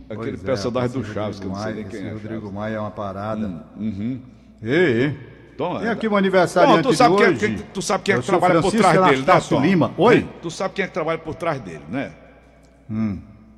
Aquele 0.09 0.31
Pois 0.31 0.43
é, 0.43 0.45
personagem 0.45 0.89
esse 0.89 0.97
do 0.97 1.13
Chaves, 1.13 1.39
que 1.39 1.45
eu 1.45 1.49
não 1.51 1.57
sei 1.61 1.73
nem 1.73 1.83
quem 1.83 1.99
é. 2.07 2.11
Rodrigo 2.13 2.39
Chaves. 2.39 2.53
Maia 2.53 2.75
é 2.75 2.79
uma 2.79 2.91
parada. 2.91 3.65
Uhum. 3.77 4.19
Ei, 4.63 4.71
ei. 5.03 5.19
Então, 5.53 5.77
Tem 5.77 5.87
é- 5.89 5.91
aqui 5.91 6.07
um 6.07 6.15
aniversariante 6.15 6.83
Bom, 6.83 6.89
tu 6.89 6.95
sabe 6.95 7.15
de 7.17 7.23
hoje. 7.23 7.39
quem- 7.39 7.57
tu 7.73 7.81
sabe 7.81 8.03
quem 8.05 8.15
é 8.15 8.19
que 8.19 8.25
trabalha 8.25 8.61
por 8.61 8.71
Francisco 8.71 8.91
trás 8.93 9.09
dele, 9.11 9.25
né, 9.27 9.41
Tom? 9.49 9.61
Lima. 9.61 9.91
Oi? 9.97 10.27
Tu 10.41 10.49
sabe 10.49 10.73
quem 10.73 10.85
é 10.85 10.87
que 10.87 10.93
trabalha 10.93 11.17
por 11.19 11.35
trás 11.35 11.59
dele, 11.59 11.83
né? 11.89 12.13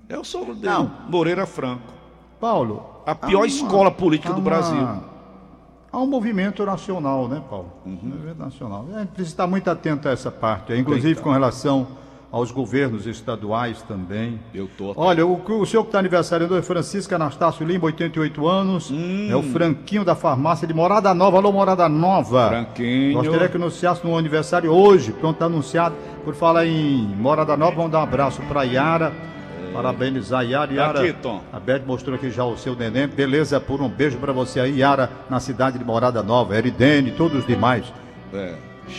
É 0.09 0.17
o 0.17 0.23
sogro 0.23 0.55
dele, 0.55 0.65
Não. 0.73 0.91
Moreira 1.07 1.45
Franco. 1.45 1.93
Paulo. 2.47 2.83
A 3.05 3.15
pior 3.15 3.39
uma- 3.39 3.47
escola 3.47 3.89
política 3.89 4.33
do 4.33 4.39
uma- 4.41 4.43
Brasil. 4.49 4.85
Há 5.89 5.97
um 5.97 6.05
movimento 6.07 6.65
nacional, 6.65 7.29
né, 7.29 7.41
Paulo? 7.49 7.71
Uhum. 7.85 7.97
Movimento 8.03 8.37
nacional. 8.39 8.85
É, 8.97 9.05
precisa 9.05 9.29
estar 9.29 9.47
muito 9.47 9.69
atento 9.69 10.09
a 10.09 10.11
essa 10.11 10.29
parte, 10.29 10.73
inclusive 10.73 11.21
com 11.21 11.31
relação 11.31 11.87
aos 12.29 12.51
governos 12.51 13.07
estaduais 13.07 13.81
também. 13.83 14.41
Eu 14.53 14.67
tô. 14.77 14.91
Olha, 14.97 15.25
o, 15.25 15.35
o 15.61 15.65
senhor 15.65 15.83
que 15.83 15.89
está 15.89 15.99
aniversariando 15.99 16.57
é 16.57 16.61
Francisco 16.61 17.15
Anastácio 17.15 17.65
Lima, 17.65 17.85
88 17.85 18.45
anos. 18.45 18.91
Hum. 18.91 19.27
É 19.29 19.35
o 19.37 19.43
Franquinho 19.43 20.03
da 20.03 20.15
farmácia 20.15 20.67
de 20.67 20.73
Morada 20.73 21.13
Nova. 21.13 21.37
Alô, 21.37 21.49
Morada 21.49 21.87
Nova. 21.87 22.49
Franquinho. 22.49 23.13
Gostaria 23.13 23.47
que 23.47 23.55
anunciasse 23.55 24.05
no 24.05 24.17
aniversário 24.17 24.69
hoje. 24.69 25.13
Pronto, 25.13 25.35
está 25.35 25.45
anunciado. 25.45 25.95
Por 26.25 26.33
falar 26.35 26.65
em 26.65 27.05
Morada 27.07 27.55
Nova, 27.55 27.75
vamos 27.75 27.91
dar 27.91 27.99
um 27.99 28.03
abraço 28.03 28.41
para 28.49 28.63
Yara. 28.63 29.13
Parabenizar 29.73 30.43
Yara. 30.45 30.73
Yara 30.73 31.01
Aqui, 31.01 31.13
Tom. 31.13 31.41
A 31.51 31.59
Beth 31.59 31.83
mostrou 31.85 32.15
aqui 32.15 32.29
já 32.29 32.45
o 32.45 32.55
seu 32.57 32.75
neném. 32.75 33.07
Beleza, 33.07 33.59
por 33.59 33.81
um 33.81 33.89
beijo 33.89 34.17
para 34.19 34.31
você 34.31 34.59
aí, 34.59 34.79
Yara, 34.79 35.09
na 35.29 35.39
cidade 35.39 35.79
de 35.79 35.83
Morada 35.85 36.21
Nova. 36.21 36.55
Eridene, 36.57 37.11
todos 37.11 37.39
os 37.39 37.47
demais. 37.47 37.91
É. 38.33 38.55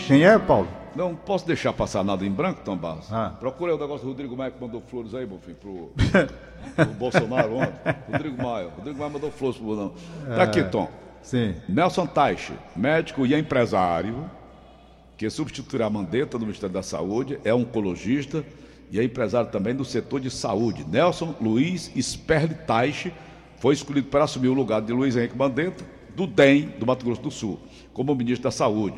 Quem 0.06 0.24
é, 0.24 0.38
Paulo? 0.38 0.68
Não 0.94 1.14
posso 1.14 1.46
deixar 1.46 1.72
passar 1.72 2.04
nada 2.04 2.24
em 2.24 2.30
branco, 2.30 2.60
Tom 2.64 2.76
Barros. 2.76 3.12
Ah. 3.12 3.32
Procura 3.40 3.72
aí 3.72 3.76
o 3.76 3.80
negócio 3.80 4.04
do 4.04 4.10
Rodrigo 4.10 4.36
Maia 4.36 4.50
que 4.50 4.60
mandou 4.60 4.80
flores 4.80 5.14
aí, 5.14 5.26
Bonfim, 5.26 5.54
pro, 5.54 5.92
pro 6.76 6.86
Bolsonaro 6.94 7.56
ontem. 7.56 7.96
Rodrigo 8.10 8.42
Maia. 8.42 8.68
Rodrigo 8.76 8.98
Maia 8.98 9.10
mandou 9.10 9.30
flores 9.30 9.56
pro 9.56 9.66
Bolsonaro. 9.66 9.94
Tá 10.28 10.42
aqui, 10.42 10.62
Tom. 10.64 10.88
Sim. 11.20 11.54
Nelson 11.68 12.06
Teich, 12.06 12.52
médico 12.76 13.26
e 13.26 13.34
empresário, 13.34 14.30
que 15.16 15.28
substituirá 15.30 15.86
a 15.86 15.90
Mandetta 15.90 16.38
no 16.38 16.44
Ministério 16.44 16.72
da 16.72 16.82
Saúde, 16.82 17.40
é 17.44 17.52
oncologista 17.52 18.44
e 18.94 19.00
é 19.00 19.02
empresário 19.02 19.50
também 19.50 19.74
do 19.74 19.84
setor 19.84 20.20
de 20.20 20.30
saúde. 20.30 20.86
Nelson 20.88 21.34
Luiz 21.40 21.90
Sperli 22.00 22.54
Teich 22.54 23.12
foi 23.58 23.74
escolhido 23.74 24.06
para 24.06 24.22
assumir 24.22 24.46
o 24.46 24.54
lugar 24.54 24.80
de 24.80 24.92
Luiz 24.92 25.16
Henrique 25.16 25.36
Mandetta, 25.36 25.84
do 26.14 26.28
DEM, 26.28 26.74
do 26.78 26.86
Mato 26.86 27.04
Grosso 27.04 27.20
do 27.20 27.30
Sul, 27.30 27.58
como 27.92 28.14
ministro 28.14 28.44
da 28.44 28.52
Saúde. 28.52 28.96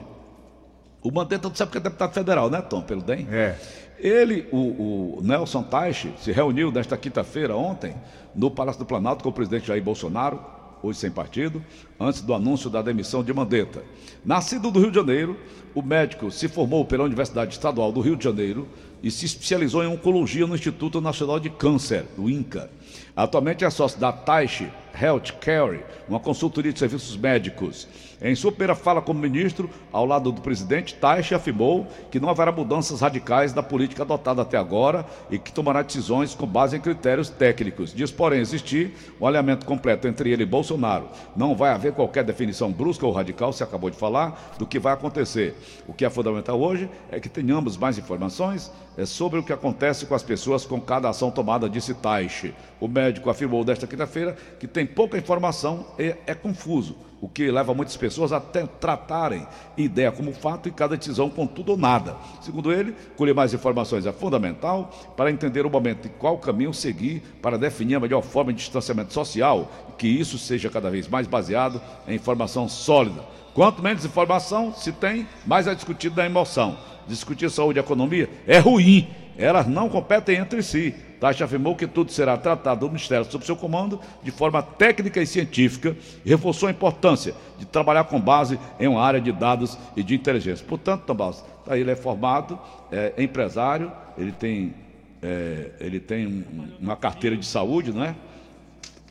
O 1.02 1.10
Mandetta, 1.10 1.48
tu 1.48 1.56
sabe 1.56 1.72
que 1.72 1.78
é 1.78 1.80
deputado 1.80 2.12
federal, 2.12 2.50
né, 2.50 2.60
Tom, 2.60 2.82
pelo 2.82 3.00
DEM? 3.00 3.26
É. 3.30 3.56
Ele, 3.98 4.46
o, 4.52 5.16
o 5.16 5.22
Nelson 5.22 5.62
Teich, 5.62 6.12
se 6.18 6.30
reuniu 6.30 6.70
nesta 6.70 6.94
quinta-feira, 6.98 7.56
ontem, 7.56 7.94
no 8.34 8.50
Palácio 8.50 8.80
do 8.80 8.84
Planalto 8.84 9.22
com 9.22 9.30
o 9.30 9.32
presidente 9.32 9.68
Jair 9.68 9.82
Bolsonaro, 9.82 10.38
hoje 10.82 10.98
sem 10.98 11.10
partido, 11.10 11.64
antes 11.98 12.20
do 12.20 12.34
anúncio 12.34 12.68
da 12.68 12.82
demissão 12.82 13.24
de 13.24 13.32
Mandetta. 13.32 13.82
Nascido 14.22 14.70
do 14.70 14.78
Rio 14.78 14.90
de 14.90 14.96
Janeiro, 14.96 15.38
o 15.74 15.80
médico 15.80 16.30
se 16.30 16.48
formou 16.48 16.84
pela 16.84 17.04
Universidade 17.04 17.54
Estadual 17.54 17.90
do 17.90 18.02
Rio 18.02 18.16
de 18.16 18.24
Janeiro 18.24 18.68
e 19.02 19.10
se 19.10 19.26
especializou 19.26 19.82
em 19.82 19.86
oncologia 19.86 20.46
no 20.46 20.54
Instituto 20.54 21.00
Nacional 21.00 21.38
de 21.38 21.50
Câncer, 21.50 22.04
o 22.16 22.28
INCA. 22.28 22.70
Atualmente 23.14 23.64
é 23.64 23.70
sócio 23.70 23.98
da 23.98 24.12
Taishi 24.12 24.70
Health 25.00 25.32
Care, 25.40 25.84
uma 26.08 26.18
consultoria 26.18 26.72
de 26.72 26.78
serviços 26.78 27.16
médicos. 27.16 27.86
Em 28.20 28.34
sua 28.34 28.50
primeira 28.50 28.74
fala 28.74 29.02
como 29.02 29.20
ministro, 29.20 29.68
ao 29.92 30.06
lado 30.06 30.32
do 30.32 30.40
presidente, 30.40 30.94
Taishi 30.94 31.34
afirmou 31.34 31.86
que 32.10 32.18
não 32.18 32.30
haverá 32.30 32.50
mudanças 32.50 33.02
radicais 33.02 33.52
da 33.52 33.62
política 33.62 34.04
adotada 34.04 34.40
até 34.40 34.56
agora 34.56 35.04
e 35.30 35.38
que 35.38 35.52
tomará 35.52 35.82
decisões 35.82 36.34
com 36.34 36.46
base 36.46 36.76
em 36.76 36.80
critérios 36.80 37.28
técnicos. 37.28 37.92
Diz, 37.92 38.10
porém, 38.10 38.40
existir 38.40 38.94
um 39.20 39.26
alinhamento 39.26 39.66
completo 39.66 40.08
entre 40.08 40.30
ele 40.30 40.44
e 40.44 40.46
Bolsonaro. 40.46 41.08
Não 41.36 41.54
vai 41.54 41.70
haver 41.70 41.92
qualquer 41.92 42.24
definição 42.24 42.72
brusca 42.72 43.04
ou 43.04 43.12
radical, 43.12 43.52
você 43.52 43.62
acabou 43.62 43.90
de 43.90 43.98
falar, 43.98 44.54
do 44.58 44.66
que 44.66 44.78
vai 44.78 44.94
acontecer. 44.94 45.54
O 45.86 45.92
que 45.92 46.04
é 46.04 46.08
fundamental 46.08 46.58
hoje 46.58 46.88
é 47.10 47.20
que 47.20 47.28
tenhamos 47.28 47.76
mais 47.76 47.98
informações 47.98 48.72
é 48.96 49.04
sobre 49.04 49.38
o 49.38 49.42
que 49.42 49.52
acontece 49.52 50.06
com 50.06 50.14
as 50.14 50.22
pessoas 50.22 50.64
com 50.64 50.80
cada 50.80 51.10
ação 51.10 51.30
tomada, 51.30 51.68
disse 51.68 51.92
Taishi. 51.92 52.54
O 52.80 52.88
médico 52.88 53.28
afirmou 53.28 53.62
desta 53.62 53.86
quinta-feira 53.86 54.34
que 54.58 54.66
tem 54.66 54.85
pouca 54.86 55.18
informação 55.18 55.86
e 55.98 56.14
é 56.26 56.34
confuso, 56.34 56.96
o 57.20 57.28
que 57.28 57.50
leva 57.50 57.74
muitas 57.74 57.96
pessoas 57.96 58.32
a 58.32 58.40
tratarem 58.40 59.46
ideia 59.76 60.12
como 60.12 60.32
fato 60.32 60.68
e 60.68 60.72
cada 60.72 60.96
decisão 60.96 61.30
com 61.30 61.46
tudo 61.46 61.72
ou 61.72 61.78
nada. 61.78 62.16
Segundo 62.40 62.72
ele, 62.72 62.94
colher 63.16 63.34
mais 63.34 63.54
informações 63.54 64.06
é 64.06 64.12
fundamental 64.12 64.90
para 65.16 65.30
entender 65.30 65.64
o 65.64 65.70
momento 65.70 66.06
e 66.06 66.10
qual 66.10 66.38
caminho 66.38 66.74
seguir 66.74 67.22
para 67.40 67.58
definir 67.58 67.96
a 67.96 68.00
melhor 68.00 68.22
forma 68.22 68.52
de 68.52 68.58
distanciamento 68.58 69.12
social 69.12 69.70
que 69.96 70.06
isso 70.06 70.38
seja 70.38 70.68
cada 70.68 70.90
vez 70.90 71.08
mais 71.08 71.26
baseado 71.26 71.80
em 72.06 72.14
informação 72.14 72.68
sólida. 72.68 73.24
Quanto 73.54 73.82
menos 73.82 74.04
informação 74.04 74.74
se 74.74 74.92
tem, 74.92 75.26
mais 75.46 75.66
é 75.66 75.74
discutido 75.74 76.16
na 76.16 76.26
emoção 76.26 76.76
discutir 77.06 77.50
saúde 77.50 77.78
e 77.78 77.82
economia 77.82 78.28
é 78.46 78.58
ruim. 78.58 79.08
Elas 79.38 79.66
não 79.66 79.88
competem 79.88 80.36
entre 80.36 80.62
si. 80.62 80.94
Tati 81.20 81.42
afirmou 81.42 81.74
que 81.74 81.86
tudo 81.86 82.12
será 82.12 82.36
tratado 82.36 82.86
no 82.86 82.92
Ministério 82.92 83.24
sob 83.30 83.44
seu 83.44 83.56
comando 83.56 84.00
de 84.22 84.30
forma 84.30 84.62
técnica 84.62 85.20
e 85.20 85.26
científica 85.26 85.96
e 86.24 86.28
reforçou 86.28 86.68
a 86.68 86.72
importância 86.72 87.34
de 87.58 87.64
trabalhar 87.64 88.04
com 88.04 88.20
base 88.20 88.58
em 88.78 88.86
uma 88.86 89.02
área 89.02 89.20
de 89.20 89.32
dados 89.32 89.78
e 89.96 90.02
de 90.02 90.14
inteligência. 90.14 90.64
Portanto, 90.66 91.04
Tomás, 91.04 91.42
tá, 91.64 91.76
ele 91.76 91.90
é 91.90 91.96
formado, 91.96 92.58
é 92.92 93.14
empresário, 93.22 93.90
ele 94.18 94.32
tem, 94.32 94.74
é, 95.22 95.70
ele 95.80 96.00
tem 96.00 96.26
um, 96.26 96.44
uma 96.80 96.96
carteira 96.96 97.36
de 97.36 97.46
saúde, 97.46 97.92
não 97.92 98.04
é? 98.04 98.14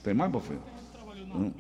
Tem 0.04 0.14
mais, 0.14 0.30
meu 0.30 0.40
filho? 0.40 0.62
Hum, 1.34 1.52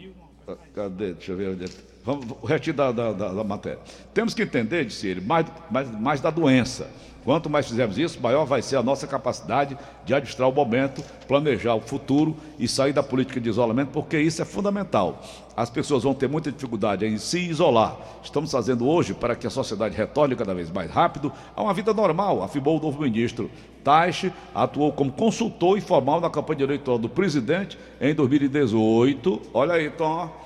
cadê? 0.73 1.13
Deixa 1.13 1.32
eu 1.32 1.38
ver. 1.38 1.69
Vamos, 2.04 2.28
o 2.39 2.45
restinho 2.45 2.75
da, 2.75 2.91
da, 2.91 3.12
da, 3.12 3.34
da, 3.34 3.43
matéria. 3.43 3.80
Temos 4.13 4.36
que 4.36 4.43
entender, 4.43 4.86
disse 4.86 5.08
ele, 5.08 5.21
mais, 5.21 5.47
mais, 5.71 5.89
mais 5.99 6.21
da 6.21 6.30
doença. 6.30 6.88
Quanto 7.26 7.50
mais 7.50 7.68
fizermos 7.68 7.98
isso, 7.98 8.22
maior 8.22 8.46
vai 8.46 8.62
ser 8.62 8.76
a 8.76 8.84
nossa 8.84 9.08
capacidade 9.08 9.76
de 10.06 10.14
administrar 10.14 10.48
o 10.48 10.54
momento, 10.54 11.04
planejar 11.28 11.74
o 11.74 11.82
futuro 11.82 12.38
e 12.60 12.68
sair 12.68 12.94
da 12.94 13.02
política 13.02 13.42
de 13.42 13.50
isolamento, 13.50 13.90
porque 13.90 14.20
isso 14.20 14.44
é 14.44 14.46
fundamental. 14.46 15.20
As 15.58 15.68
pessoas 15.68 16.04
vão 16.04 16.14
ter 16.14 16.30
muita 16.30 16.52
dificuldade 16.52 17.04
em 17.04 17.18
se 17.18 17.40
isolar. 17.40 17.98
Estamos 18.24 18.52
fazendo 18.52 18.88
hoje 18.88 19.16
para 19.16 19.36
que 19.36 19.48
a 19.48 19.50
sociedade 19.50 19.98
retorne 19.98 20.36
cada 20.36 20.54
vez 20.54 20.70
mais 20.70 20.92
rápido 20.92 21.34
a 21.56 21.64
uma 21.64 21.74
vida 21.74 21.96
normal, 21.96 22.44
afirmou 22.44 22.78
o 22.78 22.82
novo 22.82 23.02
ministro. 23.02 23.50
Taixe 23.84 24.32
atuou 24.54 24.94
como 24.94 25.12
consultor 25.12 25.80
informal 25.80 26.22
na 26.22 26.30
campanha 26.30 26.64
eleitoral 26.64 27.00
do 27.00 27.10
presidente 27.10 27.76
em 28.00 28.14
2018. 28.14 29.42
Olha 29.52 29.74
aí, 29.74 29.90
Tom 29.90 30.45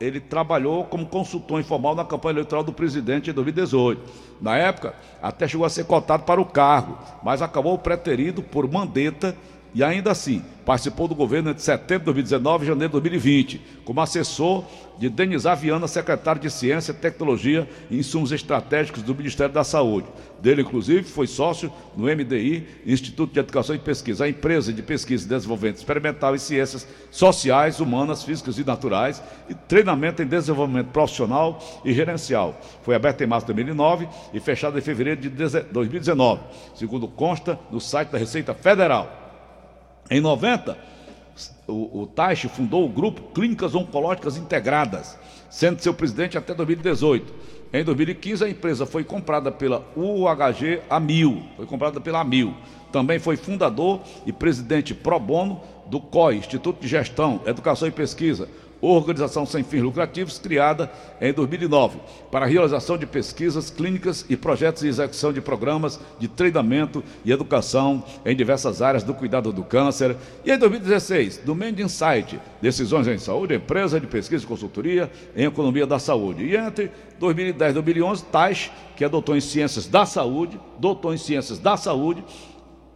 ele 0.00 0.20
trabalhou 0.20 0.84
como 0.84 1.06
consultor 1.06 1.60
informal 1.60 1.94
na 1.94 2.04
campanha 2.04 2.34
eleitoral 2.34 2.64
do 2.64 2.72
presidente 2.72 3.30
em 3.30 3.32
2018. 3.32 4.00
Na 4.40 4.56
época, 4.56 4.94
até 5.22 5.46
chegou 5.46 5.64
a 5.64 5.70
ser 5.70 5.84
cotado 5.84 6.24
para 6.24 6.40
o 6.40 6.44
cargo, 6.44 6.98
mas 7.22 7.40
acabou 7.40 7.78
preterido 7.78 8.42
por 8.42 8.70
Mandetta 8.70 9.36
e 9.74 9.82
ainda 9.82 10.12
assim 10.12 10.42
participou 10.64 11.06
do 11.06 11.14
governo 11.14 11.50
entre 11.50 11.62
setembro 11.62 12.04
de 12.04 12.22
2019 12.22 12.64
e 12.64 12.68
janeiro 12.68 12.88
de 12.88 13.00
2020, 13.00 13.60
como 13.84 14.00
assessor 14.00 14.64
de 14.98 15.08
Denizar 15.08 15.56
Viana, 15.56 15.86
secretário 15.88 16.40
de 16.40 16.48
Ciência, 16.48 16.94
Tecnologia 16.94 17.68
e 17.90 17.98
Insumos 17.98 18.32
Estratégicos 18.32 19.02
do 19.02 19.14
Ministério 19.14 19.52
da 19.52 19.64
Saúde. 19.64 20.06
Dele, 20.40 20.62
inclusive, 20.62 21.02
foi 21.02 21.26
sócio 21.26 21.70
no 21.96 22.04
MDI, 22.04 22.66
Instituto 22.86 23.32
de 23.32 23.40
Educação 23.40 23.74
e 23.74 23.78
Pesquisa, 23.78 24.24
a 24.24 24.28
empresa 24.28 24.72
de 24.72 24.82
pesquisa 24.82 25.26
e 25.26 25.28
desenvolvimento 25.28 25.76
experimental 25.76 26.34
em 26.34 26.38
ciências 26.38 26.86
sociais, 27.10 27.80
humanas, 27.80 28.22
físicas 28.22 28.56
e 28.56 28.64
naturais 28.64 29.22
e 29.48 29.54
treinamento 29.54 30.22
em 30.22 30.26
desenvolvimento 30.26 30.88
profissional 30.88 31.60
e 31.84 31.92
gerencial. 31.92 32.58
Foi 32.82 32.94
aberta 32.94 33.24
em 33.24 33.26
março 33.26 33.46
de 33.46 33.52
2009 33.52 34.08
e 34.32 34.40
fechada 34.40 34.78
em 34.78 34.82
fevereiro 34.82 35.20
de 35.20 35.28
2019, 35.28 36.40
segundo 36.74 37.08
consta 37.08 37.58
no 37.70 37.80
site 37.80 38.10
da 38.10 38.18
Receita 38.18 38.54
Federal. 38.54 39.23
Em 40.10 40.20
90, 40.20 40.76
o, 41.66 42.02
o 42.02 42.08
fundou 42.48 42.84
o 42.84 42.88
grupo 42.88 43.32
Clínicas 43.32 43.74
Oncológicas 43.74 44.36
Integradas, 44.36 45.18
sendo 45.48 45.80
seu 45.80 45.94
presidente 45.94 46.36
até 46.36 46.54
2018. 46.54 47.32
Em 47.72 47.82
2015, 47.82 48.44
a 48.44 48.48
empresa 48.48 48.86
foi 48.86 49.02
comprada 49.02 49.50
pela 49.50 49.84
UHG 49.96 50.82
Amil, 50.88 51.42
foi 51.56 51.66
comprada 51.66 52.00
pela 52.00 52.20
Amil. 52.20 52.54
Também 52.92 53.18
foi 53.18 53.36
fundador 53.36 54.00
e 54.24 54.32
presidente 54.32 54.94
pro 54.94 55.18
bono 55.18 55.60
do 55.86 56.00
COI, 56.00 56.36
Instituto 56.36 56.80
de 56.80 56.86
Gestão, 56.86 57.40
Educação 57.44 57.88
e 57.88 57.90
Pesquisa, 57.90 58.48
organização 58.92 59.46
sem 59.46 59.62
fins 59.62 59.82
lucrativos 59.82 60.38
criada 60.38 60.90
em 61.20 61.32
2009 61.32 61.98
para 62.30 62.44
a 62.44 62.48
realização 62.48 62.98
de 62.98 63.06
pesquisas 63.06 63.70
clínicas 63.70 64.24
e 64.28 64.36
projetos 64.36 64.82
de 64.82 64.88
execução 64.88 65.32
de 65.32 65.40
programas 65.40 66.00
de 66.18 66.28
treinamento 66.28 67.02
e 67.24 67.32
educação 67.32 68.04
em 68.24 68.34
diversas 68.36 68.82
áreas 68.82 69.02
do 69.02 69.14
cuidado 69.14 69.52
do 69.52 69.64
câncer. 69.64 70.16
E 70.44 70.52
em 70.52 70.58
2016, 70.58 71.38
do 71.38 71.54
Mend 71.54 71.80
Insight, 71.80 72.40
Decisões 72.60 73.06
em 73.06 73.18
Saúde, 73.18 73.54
empresa 73.54 74.00
de 74.00 74.06
pesquisa 74.06 74.44
e 74.44 74.46
consultoria 74.46 75.10
em 75.36 75.44
economia 75.44 75.86
da 75.86 75.98
saúde. 75.98 76.44
E 76.44 76.56
entre 76.56 76.90
2010 77.18 77.70
e 77.70 77.74
2011, 77.74 78.24
Taish, 78.24 78.70
que 78.96 79.04
é 79.04 79.08
doutor 79.08 79.36
em 79.36 79.40
ciências 79.40 79.86
da 79.86 80.04
saúde, 80.04 80.60
doutor 80.78 81.14
em 81.14 81.18
ciências 81.18 81.58
da 81.58 81.76
saúde, 81.76 82.24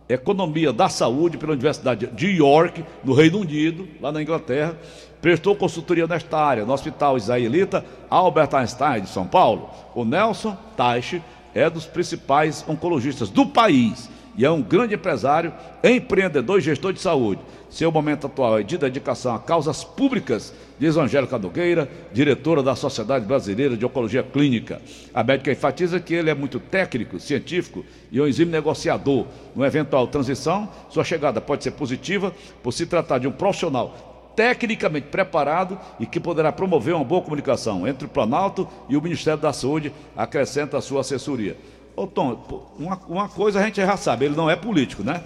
Economia 0.09 0.72
da 0.72 0.88
Saúde 0.88 1.37
pela 1.37 1.53
Universidade 1.53 2.07
de 2.07 2.29
York, 2.29 2.83
no 3.05 3.12
Reino 3.12 3.40
Unido, 3.40 3.87
lá 4.01 4.11
na 4.11 4.22
Inglaterra, 4.22 4.74
prestou 5.20 5.57
consultoria 5.57 6.07
nesta 6.07 6.38
área 6.38 6.64
no 6.64 6.72
Hospital 6.72 7.16
Israelita 7.16 7.85
Albert 8.09 8.54
Einstein 8.54 9.02
de 9.02 9.09
São 9.09 9.26
Paulo. 9.26 9.70
O 9.94 10.04
Nelson 10.04 10.57
Taixe 10.76 11.22
é 11.54 11.68
dos 11.68 11.87
principais 11.87 12.64
oncologistas 12.68 13.31
do 13.31 13.46
país 13.46 14.09
e 14.37 14.44
é 14.44 14.50
um 14.50 14.62
grande 14.62 14.94
empresário, 14.94 15.52
empreendedor 15.83 16.59
e 16.59 16.62
gestor 16.62 16.92
de 16.92 17.00
saúde. 17.00 17.40
Seu 17.68 17.90
momento 17.90 18.28
atual 18.28 18.61
é 18.61 18.62
de 18.62 18.78
dedicação 18.78 19.35
a 19.35 19.38
causas 19.40 19.83
públicas, 19.83 20.54
diz 20.78 20.96
Angélica 20.96 21.37
Nogueira, 21.37 21.90
diretora 22.12 22.62
da 22.62 22.76
Sociedade 22.76 23.26
Brasileira 23.26 23.76
de 23.76 23.85
Oncologia 23.85 24.22
Clínica. 24.22 24.81
A 25.12 25.24
médica 25.24 25.50
enfatiza 25.50 25.98
que 25.98 26.14
ele 26.14 26.31
é 26.31 26.35
muito 26.35 26.61
técnico, 26.61 27.18
científico 27.18 27.85
e 28.12 28.20
um 28.20 28.28
exímio 28.28 28.52
negociador. 28.52 29.26
No 29.57 29.66
eventual 29.66 30.07
transição, 30.07 30.68
sua 30.88 31.02
chegada 31.02 31.40
pode 31.40 31.64
ser 31.64 31.72
positiva 31.72 32.33
por 32.62 32.72
se 32.72 32.87
tratar 32.87 33.18
de 33.18 33.26
um 33.26 33.33
profissional 33.33 34.17
tecnicamente 34.38 35.09
preparado 35.09 35.77
e 35.98 36.07
que 36.07 36.20
poderá 36.20 36.53
promover 36.53 36.94
uma 36.94 37.05
boa 37.05 37.20
comunicação 37.20 37.88
entre 37.88 38.07
o 38.07 38.09
Planalto 38.09 38.68
e 38.88 38.96
o 38.96 39.03
Ministério 39.03 39.40
da 39.40 39.53
Saúde, 39.53 39.92
acrescenta 40.16 40.79
a 40.79 40.81
sua 40.81 41.01
assessoria. 41.01 41.57
Ô 41.96 42.07
Tom, 42.07 42.70
uma, 42.79 43.01
uma 43.09 43.29
coisa 43.29 43.59
a 43.59 43.64
gente 43.64 43.79
já 43.85 43.96
sabe, 43.96 44.27
ele 44.27 44.37
não 44.37 44.48
é 44.48 44.55
político, 44.55 45.03
né? 45.03 45.20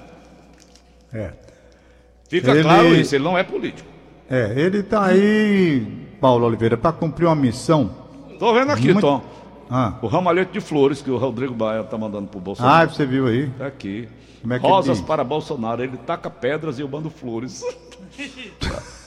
É. 1.12 1.32
Fica 2.26 2.52
ele... 2.52 2.62
claro 2.62 2.88
isso, 2.94 3.14
ele 3.14 3.22
não 3.22 3.36
é 3.36 3.42
político. 3.42 3.86
É, 4.30 4.54
ele 4.56 4.78
está 4.78 5.04
aí, 5.04 5.86
Paulo 6.18 6.46
Oliveira, 6.46 6.78
para 6.78 6.92
cumprir 6.92 7.26
uma 7.26 7.36
missão. 7.36 7.94
Estou 8.30 8.54
vendo 8.54 8.72
aqui, 8.72 8.94
Muito... 8.94 9.02
Tom. 9.02 9.22
Ah. 9.68 9.98
O 10.00 10.06
ramalhete 10.06 10.52
de 10.52 10.60
flores 10.62 11.02
que 11.02 11.10
o 11.10 11.18
Rodrigo 11.18 11.52
Baia 11.52 11.82
está 11.82 11.98
mandando 11.98 12.28
para 12.28 12.38
o 12.38 12.40
Bolsonaro. 12.40 12.88
Ah, 12.90 12.90
você 12.90 13.04
viu 13.04 13.26
aí? 13.26 13.48
Está 13.48 13.66
aqui. 13.66 14.08
É 14.50 14.56
Rosas 14.56 15.02
para 15.02 15.22
Bolsonaro. 15.22 15.82
Ele 15.82 15.98
taca 15.98 16.30
pedras 16.30 16.78
e 16.78 16.82
eu 16.82 16.88
mando 16.88 17.10
flores. 17.10 17.62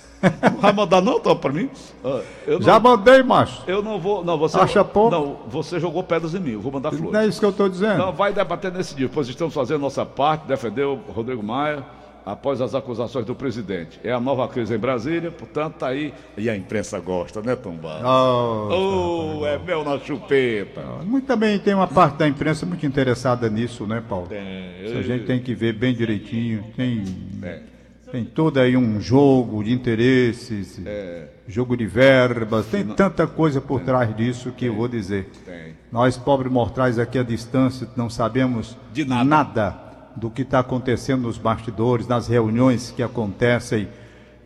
Não 0.51 0.57
vai 0.61 0.73
mandar 0.73 1.01
não, 1.01 1.19
Tom, 1.19 1.35
para 1.35 1.51
mim? 1.51 1.69
Ah, 2.03 2.21
não, 2.47 2.61
Já 2.61 2.79
mandei, 2.79 3.23
macho. 3.23 3.63
Eu 3.67 3.81
não 3.81 3.99
vou. 3.99 4.23
Não, 4.23 4.38
você. 4.38 4.57
Acha 4.57 4.83
pouco? 4.83 5.11
Não, 5.11 5.38
você 5.47 5.79
jogou 5.79 6.03
pedras 6.03 6.33
em 6.33 6.39
mim, 6.39 6.51
eu 6.51 6.61
vou 6.61 6.71
mandar 6.71 6.91
flores. 6.91 7.11
Não 7.11 7.19
é 7.19 7.27
isso 7.27 7.39
que 7.39 7.45
eu 7.45 7.51
estou 7.51 7.69
dizendo. 7.69 7.97
Não, 7.97 8.13
vai 8.13 8.33
debater 8.33 8.71
nesse 8.71 8.95
dia, 8.95 9.09
pois 9.11 9.27
estamos 9.27 9.53
fazendo 9.53 9.81
nossa 9.81 10.05
parte, 10.05 10.47
defender 10.47 10.83
o 10.83 10.95
Rodrigo 10.95 11.43
Maia 11.43 11.83
após 12.25 12.59
as 12.59 12.73
acusações 12.73 13.25
do 13.25 13.35
presidente. 13.35 13.99
É 14.03 14.11
a 14.11 14.19
nova 14.19 14.47
crise 14.47 14.73
em 14.73 14.79
Brasília, 14.79 15.29
portanto, 15.29 15.75
tá 15.75 15.88
aí. 15.88 16.13
E 16.35 16.49
a 16.49 16.57
imprensa 16.57 16.99
gosta, 16.99 17.41
né, 17.41 17.55
Tom 17.55 17.75
Barros? 17.75 18.03
Oh, 18.03 19.39
oh, 19.41 19.45
é 19.45 19.59
meu 19.59 19.83
na 19.83 19.99
chupeta. 19.99 20.81
Muito 21.05 21.27
também 21.27 21.59
tem 21.59 21.75
uma 21.75 21.88
parte 21.88 22.17
da 22.17 22.27
imprensa 22.27 22.65
muito 22.65 22.85
interessada 22.85 23.47
nisso, 23.49 23.85
né, 23.85 24.03
Paulo? 24.07 24.27
Tem. 24.27 24.83
Isso 24.83 24.97
a 24.97 25.01
gente 25.03 25.25
tem 25.25 25.39
que 25.39 25.53
ver 25.53 25.73
bem 25.73 25.93
direitinho. 25.93 26.63
Tem. 26.75 27.03
É. 27.43 27.74
Tem 28.15 28.23
todo 28.23 28.62
aí 28.62 28.78
um 28.78 29.01
jogo 29.01 29.62
de 29.62 29.73
interesses, 29.73 30.80
é. 30.86 31.28
jogo 31.49 31.75
de 31.75 31.86
verbas, 31.86 32.65
tem 32.67 32.86
tanta 32.86 33.28
coisa 33.28 33.60
por 33.60 33.80
tem. 33.80 33.88
trás 33.88 34.15
disso 34.15 34.51
que 34.51 34.60
tem. 34.60 34.69
eu 34.69 34.75
vou 34.75 34.88
dizer. 34.88 35.30
Tem. 35.45 35.73
Nós, 35.91 36.15
pobres 36.15 36.49
mortais 36.49 36.97
aqui 36.97 37.19
à 37.19 37.23
distância, 37.23 37.86
não 37.93 38.10
sabemos 38.10 38.78
de 38.93 39.04
nada, 39.04 39.25
nada 39.25 39.80
do 40.15 40.30
que 40.30 40.43
está 40.43 40.60
acontecendo 40.60 41.23
nos 41.23 41.38
bastidores, 41.38 42.08
nas 42.08 42.30
reuniões 42.30 42.89
que 42.89 43.04
acontecem 43.04 43.89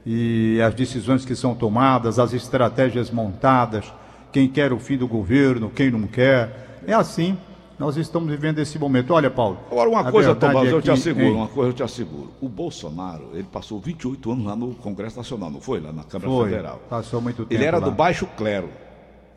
e 0.03 0.60
as 0.65 0.73
decisões 0.73 1.23
que 1.23 1.36
são 1.36 1.53
tomadas, 1.53 2.17
as 2.17 2.34
estratégias 2.34 3.12
montadas, 3.12 3.93
quem 4.32 4.47
quer 4.49 4.73
o 4.73 4.79
fim 4.79 4.97
do 4.97 5.08
governo, 5.08 5.69
quem 5.69 5.91
não 5.91 6.08
quer. 6.08 6.79
É 6.88 6.93
assim 6.95 7.38
nós 7.79 7.95
estamos 7.95 8.29
vivendo 8.29 8.59
esse 8.59 8.77
momento. 8.77 9.13
Olha, 9.13 9.31
Paulo. 9.31 9.57
Agora, 9.71 9.89
uma 9.89 10.11
coisa, 10.11 10.35
Tomás, 10.35 10.67
é 10.67 10.73
eu 10.73 10.81
te 10.81 10.91
asseguro, 10.91 11.25
hein? 11.25 11.33
uma 11.33 11.47
coisa 11.47 11.69
eu 11.69 11.73
te 11.73 11.81
asseguro. 11.81 12.29
O 12.41 12.49
Bolsonaro, 12.49 13.29
ele 13.33 13.47
passou 13.49 13.79
28 13.79 14.31
anos 14.31 14.45
lá 14.45 14.55
no 14.55 14.75
Congresso 14.75 15.15
Nacional, 15.17 15.49
não 15.49 15.61
foi? 15.61 15.79
Lá 15.79 15.93
na 15.93 16.03
Câmara 16.03 16.29
foi, 16.29 16.49
Federal. 16.49 16.81
Passou 16.89 17.21
muito 17.21 17.45
tempo. 17.45 17.53
Ele 17.53 17.63
era 17.63 17.77
lá. 17.77 17.85
do 17.85 17.91
baixo 17.91 18.27
clero. 18.37 18.69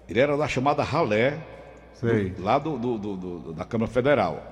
Ele 0.08 0.18
era 0.18 0.36
da 0.36 0.48
chamada 0.48 0.82
ralé, 0.82 1.38
do, 2.02 2.42
lá 2.42 2.58
do, 2.58 2.76
do, 2.76 2.98
do, 2.98 3.52
da 3.52 3.64
Câmara 3.64 3.90
Federal. 3.90 4.42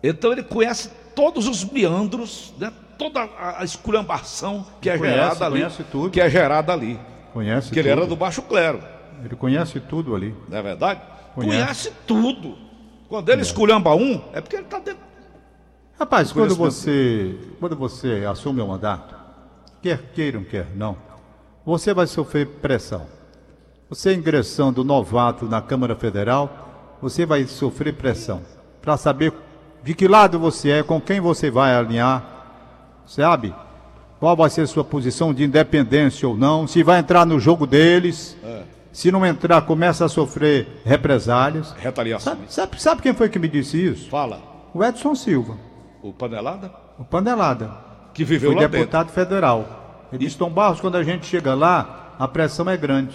Então 0.00 0.30
ele 0.30 0.44
conhece 0.44 0.88
todos 1.16 1.48
os 1.48 1.64
meandros, 1.64 2.54
né? 2.56 2.72
toda 2.96 3.28
a, 3.36 3.64
esculhambação 3.64 4.64
que 4.80 4.88
é 4.88 4.96
Conhece, 4.96 5.16
gerada 5.16 5.46
ali. 5.46 5.56
conhece 5.60 5.84
tudo. 5.90 6.10
Que 6.10 6.20
é 6.20 6.30
gerada 6.30 6.72
ali. 6.72 7.00
Conhece 7.32 7.72
Que 7.72 7.80
ele 7.80 7.88
tudo. 7.88 7.98
era 7.98 8.08
do 8.08 8.14
baixo 8.16 8.42
clero, 8.42 8.80
Ele 9.24 9.34
conhece 9.34 9.80
tudo 9.80 10.14
ali. 10.14 10.34
não 10.48 10.58
é 10.58 10.62
verdade? 10.62 11.00
Conhece. 11.34 11.56
Conhece 11.58 11.92
tudo. 12.06 12.67
Quando 13.08 13.28
ele 13.30 13.42
esculhamba 13.42 13.94
um, 13.94 14.20
é 14.32 14.40
porque 14.40 14.56
ele 14.56 14.64
está 14.64 14.78
dentro. 14.78 15.02
Rapaz, 15.98 16.30
quando 16.30 16.54
você, 16.54 17.34
quando 17.58 17.74
você 17.74 18.24
assume 18.30 18.60
o 18.60 18.68
mandato, 18.68 19.16
quer 19.82 19.98
queiram, 20.14 20.44
quer 20.44 20.66
não, 20.76 20.96
você 21.64 21.92
vai 21.92 22.06
sofrer 22.06 22.46
pressão. 22.46 23.06
Você 23.88 24.14
ingressando 24.14 24.84
novato 24.84 25.46
na 25.46 25.62
Câmara 25.62 25.96
Federal, 25.96 26.96
você 27.00 27.24
vai 27.24 27.44
sofrer 27.46 27.94
pressão 27.94 28.42
para 28.82 28.96
saber 28.96 29.32
de 29.82 29.94
que 29.94 30.06
lado 30.06 30.38
você 30.38 30.70
é, 30.70 30.82
com 30.82 31.00
quem 31.00 31.20
você 31.20 31.50
vai 31.50 31.74
alinhar, 31.74 32.22
sabe? 33.06 33.54
Qual 34.20 34.36
vai 34.36 34.50
ser 34.50 34.66
sua 34.66 34.84
posição 34.84 35.32
de 35.32 35.44
independência 35.44 36.28
ou 36.28 36.36
não, 36.36 36.66
se 36.66 36.82
vai 36.82 36.98
entrar 36.98 37.24
no 37.24 37.40
jogo 37.40 37.66
deles, 37.66 38.36
se 38.92 39.10
não 39.12 39.24
entrar, 39.24 39.62
começa 39.62 40.04
a 40.04 40.08
sofrer 40.08 40.66
represálias. 40.84 41.72
Retaliação. 41.78 42.32
Sabe, 42.34 42.52
sabe, 42.52 42.82
sabe 42.82 43.02
quem 43.02 43.14
foi 43.14 43.28
que 43.28 43.38
me 43.38 43.48
disse 43.48 43.76
isso? 43.84 44.08
Fala. 44.10 44.40
O 44.74 44.82
Edson 44.84 45.14
Silva, 45.14 45.56
O 46.02 46.12
panelada? 46.12 46.70
o 46.98 47.04
Panelada. 47.04 47.70
Que 48.12 48.24
viveu 48.24 48.50
Foi 48.50 48.56
lá 48.56 48.62
dentro. 48.66 48.78
deputado 48.80 49.10
federal. 49.10 50.08
Ele 50.12 50.24
disse, 50.24 50.36
Tom 50.36 50.50
Barros, 50.50 50.80
quando 50.80 50.96
a 50.96 51.02
gente 51.04 51.26
chega 51.26 51.54
lá, 51.54 52.14
a 52.18 52.26
pressão 52.26 52.68
é 52.68 52.76
grande. 52.76 53.14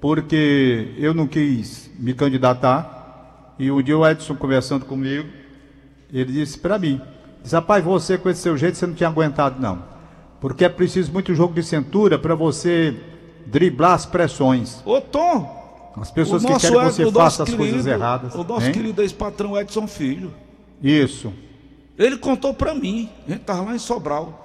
Porque 0.00 0.94
eu 0.98 1.12
não 1.14 1.26
quis 1.26 1.90
me 1.98 2.14
candidatar. 2.14 3.54
E 3.58 3.70
um 3.70 3.82
dia 3.82 3.96
o 3.98 4.06
Edson 4.06 4.34
conversando 4.34 4.84
comigo, 4.84 5.28
ele 6.12 6.32
disse 6.32 6.58
para 6.58 6.78
mim, 6.78 7.00
disse, 7.42 7.54
rapaz, 7.54 7.84
você 7.84 8.16
com 8.18 8.28
esse 8.28 8.40
seu 8.40 8.56
jeito, 8.56 8.76
você 8.76 8.86
não 8.86 8.94
tinha 8.94 9.08
aguentado 9.08 9.60
não. 9.60 9.82
Porque 10.40 10.64
é 10.64 10.68
preciso 10.68 11.12
muito 11.12 11.34
jogo 11.34 11.54
de 11.54 11.62
cintura 11.62 12.18
para 12.18 12.34
você 12.34 12.96
driblar 13.46 13.92
as 13.92 14.06
pressões. 14.06 14.80
Ô 14.84 15.00
Tom, 15.00 15.60
As 15.96 16.10
pessoas 16.10 16.42
que 16.42 16.48
querem 16.48 16.60
que 16.88 16.90
você 17.04 17.12
faça 17.12 17.42
as 17.42 17.50
coisas 17.54 17.82
querido- 17.84 17.88
erradas. 17.90 18.34
O 18.34 18.42
nosso 18.44 18.66
hein? 18.66 18.72
querido 18.72 19.02
ex-patrão 19.02 19.58
Edson 19.58 19.86
Filho. 19.86 20.32
Isso. 20.82 21.32
Ele 21.98 22.16
contou 22.16 22.54
pra 22.54 22.74
mim. 22.74 23.10
A 23.28 23.30
gente 23.32 23.42
tava 23.42 23.62
lá 23.62 23.74
em 23.74 23.78
Sobral. 23.78 24.40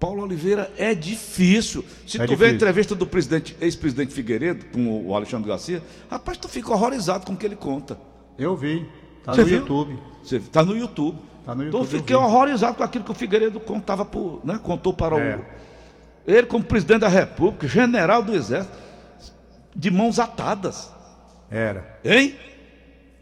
Paulo 0.00 0.22
Oliveira 0.24 0.68
é 0.76 0.94
difícil. 0.96 1.84
Se 2.06 2.20
É 2.20 2.26
tu 2.26 2.34
vê 2.36 2.46
a 2.46 2.50
entrevista 2.50 2.92
do 2.94 3.06
presidente, 3.06 3.56
ex-presidente 3.60 4.12
Figueiredo 4.12 4.64
com 4.72 5.06
o 5.06 5.14
Alexandre 5.14 5.48
Garcia, 5.48 5.80
rapaz, 6.10 6.36
tu 6.36 6.48
fica 6.48 6.72
horrorizado 6.72 7.24
com 7.24 7.34
o 7.34 7.36
que 7.36 7.46
ele 7.46 7.54
conta. 7.54 7.96
Eu 8.36 8.56
vi. 8.56 8.84
Tá 9.24 9.32
Você 9.32 9.42
no 9.42 9.46
viu? 9.46 9.58
YouTube. 9.60 9.98
Você 10.24 10.40
tá 10.40 10.64
no 10.64 10.76
YouTube. 10.76 11.18
Tá 11.46 11.54
no 11.54 11.62
Então 11.62 11.80
eu 11.80 11.84
YouTube, 11.84 11.94
eu 11.94 12.00
fiquei 12.00 12.16
vi. 12.16 12.22
horrorizado 12.22 12.76
com 12.76 12.82
aquilo 12.82 13.04
que 13.04 13.12
o 13.12 13.14
Figueiredo 13.14 13.60
contava 13.60 14.04
por, 14.04 14.40
né, 14.42 14.58
contou 14.60 14.92
para 14.92 15.16
É. 15.16 15.36
o 15.36 15.44
ele 16.26 16.46
como 16.46 16.64
presidente 16.64 17.00
da 17.00 17.08
República, 17.08 17.66
general 17.66 18.22
do 18.22 18.34
Exército, 18.34 18.76
de 19.74 19.90
mãos 19.90 20.18
atadas. 20.18 20.90
Era. 21.50 21.98
Hein? 22.04 22.34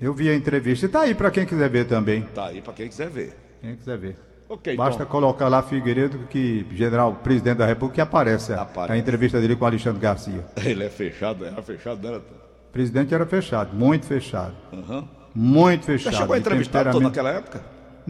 Eu 0.00 0.14
vi 0.14 0.28
a 0.30 0.34
entrevista. 0.34 0.86
E 0.86 0.88
tá 0.88 1.00
aí 1.00 1.14
para 1.14 1.30
quem 1.30 1.44
quiser 1.44 1.68
ver 1.68 1.86
também. 1.86 2.22
Tá 2.34 2.46
aí 2.46 2.60
para 2.62 2.72
quem 2.72 2.88
quiser 2.88 3.08
ver. 3.10 3.36
Quem 3.60 3.76
quiser 3.76 3.98
ver. 3.98 4.16
Ok, 4.48 4.74
Basta 4.76 5.04
Tom. 5.04 5.10
colocar 5.12 5.46
lá 5.48 5.62
Figueiredo, 5.62 6.26
que 6.28 6.66
general, 6.72 7.14
presidente 7.22 7.58
da 7.58 7.66
República, 7.66 7.94
que 7.96 8.00
aparece, 8.00 8.52
a- 8.52 8.62
Aparece. 8.62 8.92
a 8.92 8.96
entrevista 8.98 9.40
dele 9.40 9.54
com 9.54 9.64
Alexandre 9.64 10.00
Garcia. 10.00 10.44
Ele 10.56 10.82
é 10.84 10.88
fechado, 10.88 11.44
era 11.44 11.62
fechado, 11.62 12.02
não 12.02 12.14
era? 12.14 12.22
Presidente 12.72 13.14
era 13.14 13.24
fechado, 13.26 13.76
muito 13.76 14.06
fechado. 14.06 14.54
Aham. 14.72 15.08
Muito 15.32 15.84
Você 15.86 15.98
fechado. 15.98 16.16
chegou 16.16 16.34
a 16.34 16.38
entrevistar 16.38 16.78
temperamento- 16.80 17.02
naquela 17.04 17.30
época? 17.30 17.60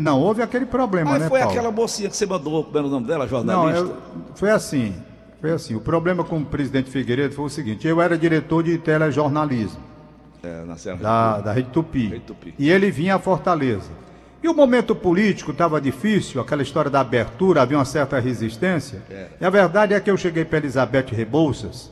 Não, 0.01 0.21
houve 0.21 0.43
aquele 0.43 0.67
problema, 0.67 1.11
Mas 1.13 1.23
né, 1.23 1.29
foi 1.29 1.41
Paulo? 1.41 1.53
aquela 1.55 1.71
mocinha 1.73 2.09
que 2.09 2.17
você 2.17 2.27
mandou, 2.27 2.65
como 2.65 2.77
era 2.79 2.87
o 2.87 2.91
nome 2.91 3.07
dela, 3.07 3.25
Não, 3.25 3.29
jornalista? 3.29 3.79
eu- 3.81 3.97
foi 4.35 4.51
assim. 4.51 4.95
Foi 5.41 5.51
assim. 5.53 5.75
O 5.75 5.81
problema 5.81 6.23
com 6.25 6.39
o 6.39 6.45
presidente 6.45 6.91
Figueiredo 6.91 7.35
foi 7.35 7.45
o 7.47 7.49
seguinte: 7.49 7.87
eu 7.89 8.01
era 8.01 8.17
diretor 8.19 8.63
de 8.63 8.77
telejornalismo. 8.79 9.81
É, 10.43 10.65
na 10.65 10.77
Serra 10.77 10.97
da, 10.97 11.41
da 11.41 11.53
Rede 11.53 11.69
Tupi. 11.71 12.07
Rede 12.09 12.21
Tupi. 12.25 12.55
E 12.59 12.71
ele 12.71 12.91
vinha 12.91 13.17
a 13.17 13.19
Fortaleza. 13.19 13.91
E 14.43 14.49
o 14.49 14.55
momento 14.55 14.95
político 14.95 15.51
estava 15.51 15.79
difícil, 15.81 16.41
aquela 16.41 16.63
história 16.63 16.91
da 16.91 17.01
abertura, 17.01 17.61
havia 17.61 17.77
uma 17.77 17.85
certa 17.85 18.19
resistência. 18.19 19.03
E 19.39 19.45
a 19.45 19.51
verdade 19.51 19.93
é 19.93 20.01
que 20.01 20.11
eu 20.11 20.17
cheguei 20.17 20.47
para 20.47 20.57
Elizabeth 20.59 21.07
Rebouças, 21.13 21.91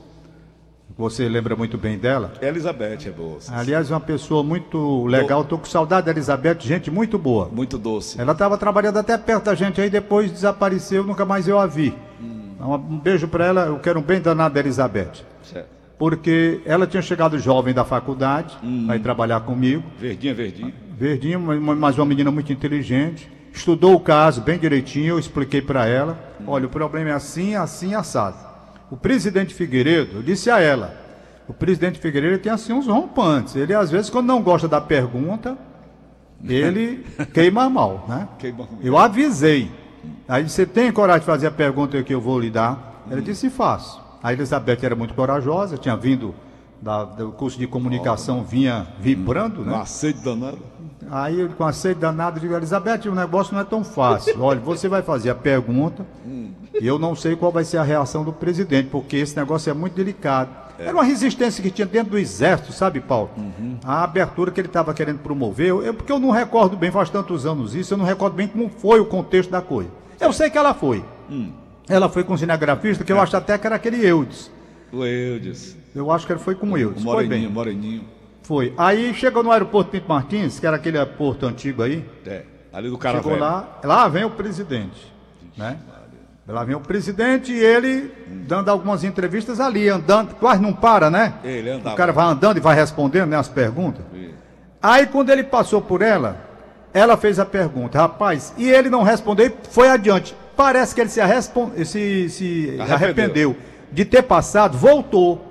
você 0.99 1.29
lembra 1.29 1.55
muito 1.55 1.79
bem 1.79 1.97
dela. 1.97 2.33
Elizabeth 2.43 3.07
é 3.07 3.11
boa. 3.11 3.39
Aliás, 3.53 3.89
uma 3.91 4.01
pessoa 4.01 4.43
muito 4.43 5.07
legal, 5.07 5.43
estou 5.43 5.57
com 5.59 5.65
saudade 5.65 6.07
da 6.07 6.11
Elizabeth, 6.13 6.57
gente 6.61 6.91
muito 6.91 7.17
boa. 7.17 7.49
Muito 7.51 7.79
doce. 7.79 8.21
Ela 8.21 8.33
estava 8.33 8.59
trabalhando 8.59 8.99
até 8.99 9.17
perto 9.17 9.45
da 9.45 9.55
gente 9.55 9.81
aí, 9.81 9.89
depois 9.89 10.31
desapareceu, 10.33 11.05
nunca 11.05 11.25
mais 11.25 11.47
eu 11.47 11.59
a 11.59 11.67
vi. 11.67 11.95
Um 12.21 12.75
um 12.75 12.99
beijo 12.99 13.29
para 13.29 13.47
ela, 13.47 13.67
eu 13.67 13.79
quero 13.79 14.01
um 14.01 14.03
bem 14.03 14.21
danado 14.21 14.55
da 14.55 14.61
Elizabeth. 14.61 15.25
Certo. 15.45 15.69
Porque 15.97 16.61
ela 16.65 16.87
tinha 16.87 17.01
chegado 17.03 17.39
jovem 17.39 17.73
da 17.73 17.85
faculdade, 17.85 18.57
vai 18.87 18.99
trabalhar 18.99 19.41
comigo. 19.41 19.85
Verdinha, 19.99 20.35
verdinha. 20.35 20.75
Verdinho, 20.99 21.39
uma- 21.39 21.75
mas 21.77 21.97
uma 21.97 22.05
menina 22.07 22.31
muito 22.33 22.53
inteligente. 22.53 23.31
Estudou 23.53 23.95
o 23.95 24.01
caso 24.01 24.41
bem 24.41 24.59
direitinho, 24.59 25.11
eu 25.15 25.19
expliquei 25.19 25.63
para 25.63 25.87
ela. 25.87 26.19
Olha, 26.47 26.67
o 26.67 26.69
problema 26.69 27.11
é 27.11 27.13
assim, 27.13 27.55
assim, 27.55 27.95
assado. 27.95 28.48
O 28.91 28.97
presidente 28.97 29.55
Figueiredo, 29.55 30.23
disse 30.23 30.51
a 30.51 30.61
ela, 30.61 30.95
o 31.47 31.53
presidente 31.53 31.99
Figueiredo 31.99 32.39
tem 32.39 32.51
assim 32.53 32.73
uns 32.73 32.87
rompantes. 32.87 33.55
Ele, 33.57 33.75
às 33.75 33.91
vezes, 33.91 34.09
quando 34.11 34.27
não 34.27 34.43
gosta 34.43 34.67
da 34.69 34.81
pergunta, 34.81 35.57
ele 36.45 37.05
queima 37.33 37.69
mal, 37.69 38.05
né? 38.09 38.29
Queima. 38.39 38.69
Eu 38.83 38.97
avisei. 38.97 39.71
Aí 40.29 40.49
você 40.49 40.65
tem 40.65 40.91
coragem 40.93 41.21
de 41.21 41.27
fazer 41.27 41.47
a 41.47 41.51
pergunta 41.51 42.03
que 42.03 42.15
eu 42.15 42.21
vou 42.21 42.39
lhe 42.39 42.51
dar? 42.51 43.05
Ela 43.11 43.21
disse, 43.23 43.51
faço. 43.51 44.01
A 44.23 44.33
Elizabeth 44.33 44.79
era 44.83 44.95
muito 44.95 45.15
corajosa, 45.15 45.77
tinha 45.79 45.97
vindo 45.97 46.35
da- 46.81 47.05
do 47.05 47.33
curso 47.33 47.59
de 47.59 47.67
comunicação, 47.67 48.43
vinha 48.45 48.87
vibrando, 49.01 49.65
né? 49.65 49.77
Aceito 49.77 50.21
danado. 50.23 50.59
Aí 51.11 51.41
eu, 51.41 51.49
com 51.51 51.65
a 51.65 51.73
sede 51.73 52.01
danada, 52.01 52.37
eu 52.37 52.41
digo, 52.43 52.55
Elizabeth, 52.55 53.09
o 53.09 53.15
negócio 53.15 53.55
não 53.55 53.61
é 53.61 53.65
tão 53.65 53.83
fácil. 53.85 54.35
Olha, 54.43 54.61
você 54.61 54.89
vai 54.89 55.03
fazer 55.03 55.31
a 55.31 55.35
pergunta 55.35 56.05
e 56.81 56.87
eu 56.87 56.99
não 56.99 57.15
sei 57.15 57.35
qual 57.37 57.51
vai 57.51 57.65
ser 57.65 57.79
a 57.79 57.83
reação 57.83 58.25
do 58.25 58.33
presidente, 58.33 58.89
porque 58.91 59.17
esse 59.17 59.37
negócio 59.37 59.71
é 59.71 59.75
muito 59.75 59.95
delicado. 59.95 60.51
Era 60.79 60.93
uma 60.93 61.03
resistência 61.03 61.61
que 61.61 61.71
tinha 61.71 61.87
dentro 61.87 62.13
do 62.13 62.19
exército, 62.19 62.73
sabe, 62.73 63.01
Paulo? 63.01 63.31
A 63.85 64.05
abertura 64.05 64.51
que 64.53 64.61
ele 64.61 64.69
estava 64.69 64.95
querendo 64.95 65.19
promover, 65.19 65.69
eu, 65.69 65.93
porque 65.93 66.13
eu 66.13 66.21
não 66.21 66.31
recordo 66.31 66.77
bem, 66.77 66.91
faz 66.91 67.11
tantos 67.11 67.45
anos 67.47 67.75
isso, 67.75 67.95
eu 67.95 67.99
não 67.99 68.05
recordo 68.05 68.35
bem 68.35 68.47
como 68.47 68.69
foi 68.69 69.01
o 69.01 69.05
contexto 69.07 69.51
da 69.51 69.61
coisa. 69.61 69.91
Eu 70.21 70.33
sei 70.33 70.51
que 70.51 70.59
ela 70.59 70.73
foi. 70.75 71.05
Ela 71.89 72.09
foi 72.09 72.23
com 72.23 72.35
o 72.35 72.39
cinegrafista, 72.39 73.03
que 73.03 73.11
eu 73.13 73.21
acho 73.21 73.37
até 73.37 73.59
que 73.59 73.67
era 73.67 73.75
aquele 73.77 74.07
Eudes. 74.07 74.51
O 74.93 75.05
Eudes. 75.05 75.77
Eu 75.95 76.13
acho 76.13 76.27
que 76.27 76.33
ele 76.33 76.41
foi 76.41 76.55
com 76.55 76.67
o 76.69 76.73
O 76.73 76.79
Eudes. 76.79 77.03
Foi 77.03 77.27
bem. 77.27 77.49
Moreninho, 77.49 77.51
Moreninho. 77.51 78.18
Foi. 78.49 78.73
Aí 78.79 79.13
chegou 79.13 79.43
no 79.43 79.53
aeroporto 79.53 79.91
Pinto 79.91 80.09
Martins, 80.09 80.59
que 80.59 80.67
era 80.67 80.77
aquele 80.77 80.97
aeroporto 80.97 81.45
antigo 81.45 81.83
aí. 81.83 82.03
É, 82.27 82.45
ali 82.73 82.89
do 82.89 82.97
cara 82.97 83.19
Chegou 83.19 83.33
velho. 83.33 83.45
lá, 83.45 83.79
lá 83.85 84.09
vem 84.09 84.25
o 84.25 84.31
presidente, 84.31 85.13
né? 85.55 85.77
Lá 86.47 86.65
vem 86.65 86.75
o 86.75 86.81
presidente 86.81 87.53
e 87.53 87.59
ele 87.63 88.11
dando 88.47 88.71
algumas 88.71 89.05
entrevistas 89.05 89.61
ali, 89.61 89.87
andando, 89.91 90.35
quase 90.37 90.63
não 90.63 90.73
para, 90.73 91.11
né? 91.11 91.35
Ele 91.45 91.69
andava. 91.69 91.93
O 91.95 91.97
cara 91.99 92.11
vai 92.11 92.25
andando 92.25 92.57
e 92.57 92.61
vai 92.61 92.75
respondendo 92.75 93.29
né, 93.29 93.37
as 93.37 93.49
perguntas. 93.49 94.03
Aí 94.83 95.07
quando 95.07 95.29
ele 95.29 95.45
passou 95.45 95.83
por 95.83 96.01
ela, 96.01 96.39
ela 96.95 97.19
fez 97.19 97.39
a 97.39 97.45
pergunta, 97.45 97.99
rapaz, 97.99 98.55
e 98.57 98.67
ele 98.71 98.89
não 98.89 99.03
respondeu 99.03 99.45
e 99.45 99.53
foi 99.71 99.91
adiante. 99.91 100.35
Parece 100.57 100.95
que 100.95 101.03
ele 101.03 101.11
se, 101.11 101.21
arrespon- 101.21 101.73
se, 101.85 102.31
se 102.31 102.77
Arrependeu. 102.81 102.95
arrependeu 102.95 103.57
de 103.93 104.07
ter 104.07 104.23
passado, 104.23 104.79
voltou. 104.79 105.45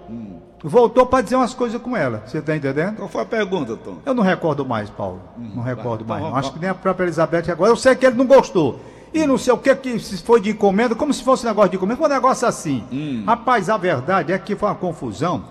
Voltou 0.68 1.06
para 1.06 1.24
dizer 1.24 1.36
umas 1.36 1.54
coisas 1.54 1.82
com 1.82 1.96
ela. 1.96 2.24
Você 2.26 2.40
está 2.40 2.56
entendendo? 2.56 2.98
Qual 2.98 3.10
foi 3.10 3.22
a 3.22 3.26
pergunta, 3.26 3.76
Tom? 3.78 3.98
Eu 4.06 4.14
não 4.14 4.24
recordo 4.24 4.66
mais, 4.66 4.90
Paulo. 4.90 5.22
Não 5.38 5.64
recordo 5.64 6.04
Então, 6.04 6.08
mais. 6.08 6.22
não. 6.24 6.32
vamos- 6.32 6.46
Acho 6.46 6.54
que 6.54 6.60
nem 6.60 6.70
a 6.70 6.76
própria 6.76 7.06
Elizabeth 7.06 7.50
agora. 7.52 7.72
Eu 7.72 7.76
sei 7.76 7.96
que 7.96 8.06
ele 8.06 8.16
não 8.18 8.26
gostou. 8.26 8.80
E 9.14 9.26
não 9.26 9.38
sei 9.38 9.54
o 9.54 9.58
que, 9.58 9.74
que 9.76 9.98
foi 10.20 10.42
de 10.42 10.50
encomenda, 10.52 10.94
como 10.94 11.14
se 11.14 11.24
fosse 11.24 11.46
um 11.46 11.50
negócio 11.50 11.70
de 11.72 11.78
encomenda. 11.78 11.98
Foi 11.98 12.08
um 12.08 12.14
negócio 12.14 12.48
assim. 12.48 12.84
Hum. 12.92 13.24
Rapaz, 13.26 13.70
a 13.70 13.78
verdade 13.78 14.34
é 14.34 14.38
que 14.38 14.56
foi 14.56 14.68
uma 14.70 14.76
confusão. 14.76 15.46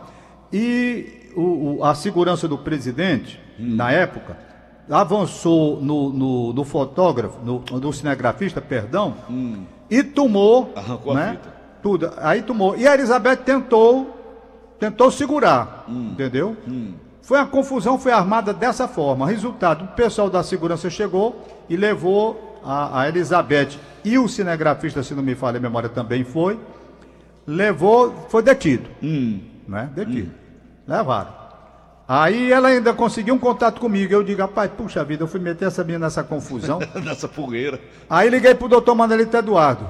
E 0.53 1.31
o- 1.35 1.79
o- 1.79 1.85
a 1.85 1.95
segurança 1.95 2.47
do 2.47 2.59
presidente, 2.59 3.41
Hum. 3.59 3.75
na 3.77 3.91
época, 3.91 4.37
avançou 4.91 5.81
no, 5.81 6.11
no- 6.11 6.53
no 6.53 6.65
fotógrafo, 6.65 7.39
no, 7.45 7.63
no 7.81 7.93
cinegrafista, 7.93 8.61
perdão, 8.61 9.15
e 9.91 10.03
tomou. 10.03 10.65
Hum. 10.67 10.73
Arrancou 10.77 11.13
a 11.13 11.17
né, 11.17 11.31
fita. 11.33 11.55
Tudo. 11.83 12.13
Aí 12.19 12.43
tomou. 12.43 12.77
E 12.77 12.87
a 12.87 12.95
Elizabeth 12.95 13.37
tentou, 13.37 14.16
tentou 14.79 15.11
segurar. 15.11 15.85
Hum. 15.89 16.11
Entendeu? 16.13 16.57
Foi 17.23 17.39
a 17.39 17.45
confusão, 17.45 17.99
foi 17.99 18.13
armada 18.13 18.53
dessa 18.53 18.87
forma. 18.87 19.27
Resultado, 19.27 19.85
o 19.85 19.89
pessoal 19.89 20.31
da 20.31 20.43
segurança 20.43 20.89
chegou 20.89 21.45
e 21.69 21.77
levou 21.77 22.61
a, 22.65 23.01
a 23.01 23.09
Elizabeth 23.09 23.79
e 24.05 24.19
o 24.19 24.29
cinegrafista, 24.29 25.03
se 25.03 25.15
não 25.15 25.23
me 25.23 25.35
falha 25.35 25.59
a 25.59 25.61
memória, 25.61 25.89
também 25.89 26.25
foi. 26.25 26.59
Levou, 27.47 28.27
foi 28.29 28.43
detido. 28.43 28.89
Hum. 29.03 29.41
Né? 29.67 29.91
Detido. 29.95 30.31
Levaram. 30.87 31.47
Aí 32.09 32.53
ela 32.53 32.69
ainda 32.69 32.93
conseguiu 32.95 33.35
um 33.35 33.39
contato 33.39 33.81
comigo. 33.81 34.13
Eu 34.13 34.23
digo, 34.23 34.41
rapaz, 34.41 34.71
puxa 34.71 35.03
vida, 35.03 35.25
eu 35.25 35.27
fui 35.27 35.41
meter 35.41 35.67
essa 35.67 35.83
menina 35.83 36.07
nessa 36.07 36.23
confusão. 36.23 36.79
Nessa 37.03 37.27
fogueira. 37.27 37.81
Aí 38.09 38.31
liguei 38.31 38.55
pro 38.55 38.69
doutor 38.69 38.95
Manelito 38.95 39.37
Eduardo. 39.37 39.85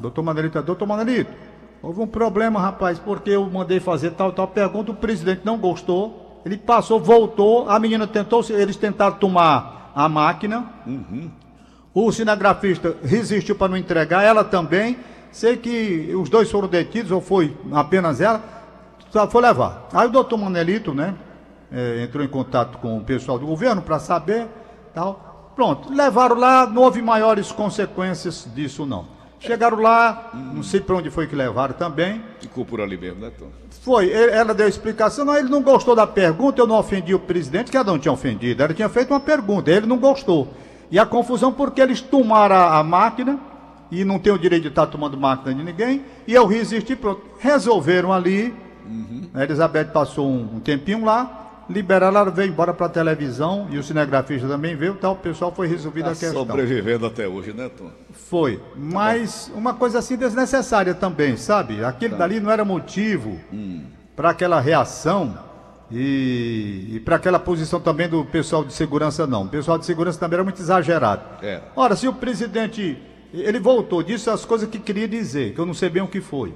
Doutor 0.00 0.22
Manelito, 0.22 0.60
doutor 0.62 0.84
Manelito, 0.84 1.30
houve 1.82 2.00
um 2.00 2.06
problema, 2.06 2.60
rapaz, 2.60 2.98
porque 2.98 3.30
eu 3.30 3.48
mandei 3.50 3.80
fazer 3.80 4.12
tal, 4.12 4.32
tal 4.32 4.46
pergunta, 4.46 4.92
o 4.92 4.94
presidente 4.94 5.42
não 5.44 5.58
gostou. 5.58 6.40
Ele 6.44 6.56
passou, 6.56 7.00
voltou, 7.00 7.68
a 7.68 7.78
menina 7.78 8.06
tentou, 8.06 8.44
eles 8.50 8.76
tentaram 8.76 9.16
tomar 9.16 9.92
a 9.94 10.08
máquina. 10.08 10.66
O 11.94 12.10
cinegrafista 12.10 12.96
resistiu 13.02 13.54
para 13.54 13.68
não 13.68 13.76
entregar, 13.76 14.22
ela 14.22 14.44
também. 14.44 14.96
Sei 15.30 15.56
que 15.56 16.14
os 16.14 16.28
dois 16.28 16.50
foram 16.50 16.68
detidos, 16.68 17.10
ou 17.10 17.20
foi 17.20 17.56
apenas 17.72 18.20
ela, 18.20 18.42
só 19.10 19.28
foi 19.28 19.42
levar. 19.42 19.88
Aí 19.92 20.06
o 20.06 20.10
doutor 20.10 20.36
Manelito, 20.36 20.92
né, 20.94 21.14
eh, 21.70 22.04
entrou 22.04 22.24
em 22.24 22.28
contato 22.28 22.78
com 22.78 22.98
o 22.98 23.04
pessoal 23.04 23.38
do 23.38 23.46
governo 23.46 23.80
para 23.80 23.98
saber, 23.98 24.46
tal. 24.94 25.52
Pronto, 25.54 25.92
levaram 25.92 26.36
lá, 26.36 26.66
não 26.66 26.82
houve 26.82 27.00
maiores 27.02 27.52
consequências 27.52 28.48
disso 28.54 28.84
não. 28.86 29.06
Chegaram 29.44 29.80
lá, 29.80 30.30
não 30.32 30.62
sei 30.62 30.80
para 30.80 30.96
onde 30.96 31.10
foi 31.10 31.26
que 31.26 31.34
levaram 31.34 31.74
também. 31.74 32.22
Ficou 32.40 32.64
por 32.64 32.80
ali 32.80 32.96
mesmo, 32.96 33.20
né, 33.20 33.30
Tom? 33.36 33.48
Foi, 33.82 34.12
ela 34.12 34.54
deu 34.54 34.68
explicação, 34.68 35.24
não, 35.24 35.36
ele 35.36 35.48
não 35.48 35.60
gostou 35.60 35.96
da 35.96 36.06
pergunta, 36.06 36.60
eu 36.60 36.66
não 36.66 36.78
ofendi 36.78 37.12
o 37.12 37.18
presidente, 37.18 37.68
que 37.68 37.76
ela 37.76 37.86
não 37.86 37.98
tinha 37.98 38.12
ofendido, 38.12 38.62
ela 38.62 38.72
tinha 38.72 38.88
feito 38.88 39.10
uma 39.10 39.18
pergunta, 39.18 39.70
ele 39.70 39.86
não 39.86 39.98
gostou. 39.98 40.46
E 40.88 40.98
a 40.98 41.04
confusão 41.04 41.52
porque 41.52 41.80
eles 41.80 42.00
tomaram 42.00 42.54
a, 42.54 42.78
a 42.78 42.84
máquina, 42.84 43.40
e 43.90 44.04
não 44.04 44.20
tem 44.20 44.32
o 44.32 44.38
direito 44.38 44.62
de 44.62 44.68
estar 44.68 44.86
tomando 44.86 45.16
máquina 45.18 45.52
de 45.52 45.64
ninguém, 45.64 46.04
e 46.26 46.32
eu 46.32 46.46
resisti, 46.46 46.94
pronto. 46.94 47.22
Resolveram 47.40 48.12
ali, 48.12 48.54
a 49.34 49.42
Elizabeth 49.42 49.86
passou 49.86 50.30
um, 50.30 50.56
um 50.56 50.60
tempinho 50.60 51.04
lá, 51.04 51.41
liberaram, 51.68 52.18
ela 52.18 52.30
veio 52.30 52.48
embora 52.50 52.72
para 52.74 52.86
a 52.86 52.88
televisão, 52.88 53.68
e 53.70 53.78
o 53.78 53.82
cinegrafista 53.82 54.46
também 54.48 54.74
veio, 54.76 54.94
tal, 54.94 55.12
o 55.12 55.16
pessoal 55.16 55.52
foi 55.52 55.66
resolvida 55.66 56.06
Tá 56.06 56.12
a 56.12 56.16
questão. 56.16 56.46
sobrevivendo 56.46 57.06
até 57.06 57.26
hoje, 57.28 57.52
né, 57.52 57.70
Tom? 57.76 57.90
Foi, 58.12 58.60
mas 58.76 59.50
uma 59.54 59.74
coisa 59.74 59.98
assim 59.98 60.16
desnecessária 60.16 60.94
também, 60.94 61.36
sabe? 61.36 61.84
Aquilo 61.84 62.16
dali 62.16 62.40
não 62.40 62.50
era 62.50 62.64
motivo 62.64 63.38
para 64.16 64.30
aquela 64.30 64.60
reação 64.60 65.38
e, 65.90 66.88
e 66.96 67.00
para 67.00 67.16
aquela 67.16 67.38
posição 67.38 67.80
também 67.80 68.08
do 68.08 68.24
pessoal 68.24 68.64
de 68.64 68.72
segurança, 68.72 69.26
não. 69.26 69.44
O 69.44 69.48
pessoal 69.48 69.78
de 69.78 69.84
segurança 69.86 70.18
também 70.18 70.36
era 70.36 70.44
muito 70.44 70.60
exagerado. 70.60 71.22
Era. 71.42 71.62
Ora, 71.76 71.94
se 71.96 72.08
o 72.08 72.12
presidente, 72.14 72.98
ele 73.32 73.60
voltou, 73.60 74.02
disse 74.02 74.28
as 74.30 74.44
coisas 74.44 74.68
que 74.68 74.78
queria 74.78 75.06
dizer, 75.06 75.54
que 75.54 75.60
eu 75.60 75.66
não 75.66 75.74
sei 75.74 75.88
bem 75.90 76.02
o 76.02 76.08
que 76.08 76.20
foi. 76.20 76.54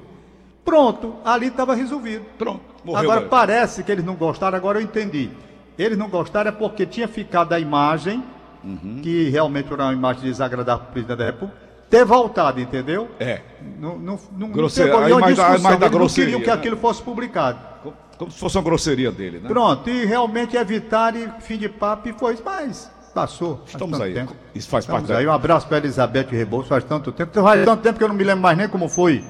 Pronto, 0.67 1.15
ali 1.25 1.47
estava 1.47 1.75
resolvido. 1.75 2.25
Pronto, 2.37 2.61
morreu. 2.85 3.01
Agora 3.05 3.21
velho. 3.21 3.31
parece 3.31 3.83
que 3.83 3.91
eles 3.91 4.05
não 4.05 4.15
gostaram, 4.17 4.57
agora 4.59 4.79
eu 4.79 4.83
entendi. 4.83 5.31
Eles 5.79 5.97
não 5.97 6.09
gostaram 6.11 6.49
é 6.51 6.53
porque 6.53 6.85
tinha 6.85 7.07
ficado 7.09 7.53
a 7.55 7.59
imagem, 7.61 8.23
Uhum. 8.65 9.01
que 9.03 9.29
realmente 9.31 9.73
era 9.73 9.85
uma 9.85 9.93
imagem 9.93 10.25
desagradável 10.25 10.81
para 10.85 10.91
o 10.91 10.93
presidente 10.93 11.19
da 11.19 11.25
República, 11.27 11.57
ter 11.89 12.05
voltado, 12.05 12.61
entendeu? 12.61 13.09
É. 13.21 13.41
Não, 13.79 13.97
não, 13.97 14.19
não, 14.37 14.49
Grosseira- 14.49 14.93
não 14.93 15.05
nenhuma 15.05 15.21
da- 15.21 15.27
a 15.27 15.31
discussão, 15.31 15.79
da 15.79 15.87
eles 15.87 15.99
não 15.99 16.09
queriam 16.09 16.41
que 16.41 16.47
né? 16.49 16.53
aquilo 16.53 16.77
fosse 16.77 17.01
publicado. 17.01 17.59
Como, 17.83 17.95
como 18.19 18.31
se 18.33 18.39
fosse 18.39 18.57
uma 18.59 18.65
grosseria 18.65 19.13
dele, 19.13 19.39
né? 19.39 19.49
Pronto, 19.49 19.89
e 19.89 20.05
realmente 20.05 20.57
evitaram, 20.57 21.17
e 21.21 21.29
fim 21.43 21.59
de 21.59 21.69
papo, 21.69 22.09
e 22.09 22.13
foi, 22.15 22.37
mas 22.45 22.91
passou. 23.15 23.61
Estamos 23.67 24.01
aí. 24.01 24.15
tempo. 24.15 24.35
Isso 24.53 24.69
faz 24.69 24.83
Estamos 24.85 25.03
parte 25.03 25.17
aí, 25.17 25.25
da... 25.27 25.31
um 25.31 25.35
abraço 25.35 25.69
para 25.69 25.77
Elizabeth 25.79 26.27
Rebouças, 26.31 26.69
faz 26.69 26.83
tanto 26.83 27.13
tempo, 27.13 27.41
faz 27.41 27.65
tanto 27.65 27.83
tempo 27.83 27.99
que 27.99 28.05
eu 28.05 28.09
não 28.09 28.17
me 28.17 28.25
lembro 28.25 28.43
mais 28.43 28.59
nem 28.59 28.69
como 28.69 28.89
foi 28.89 29.23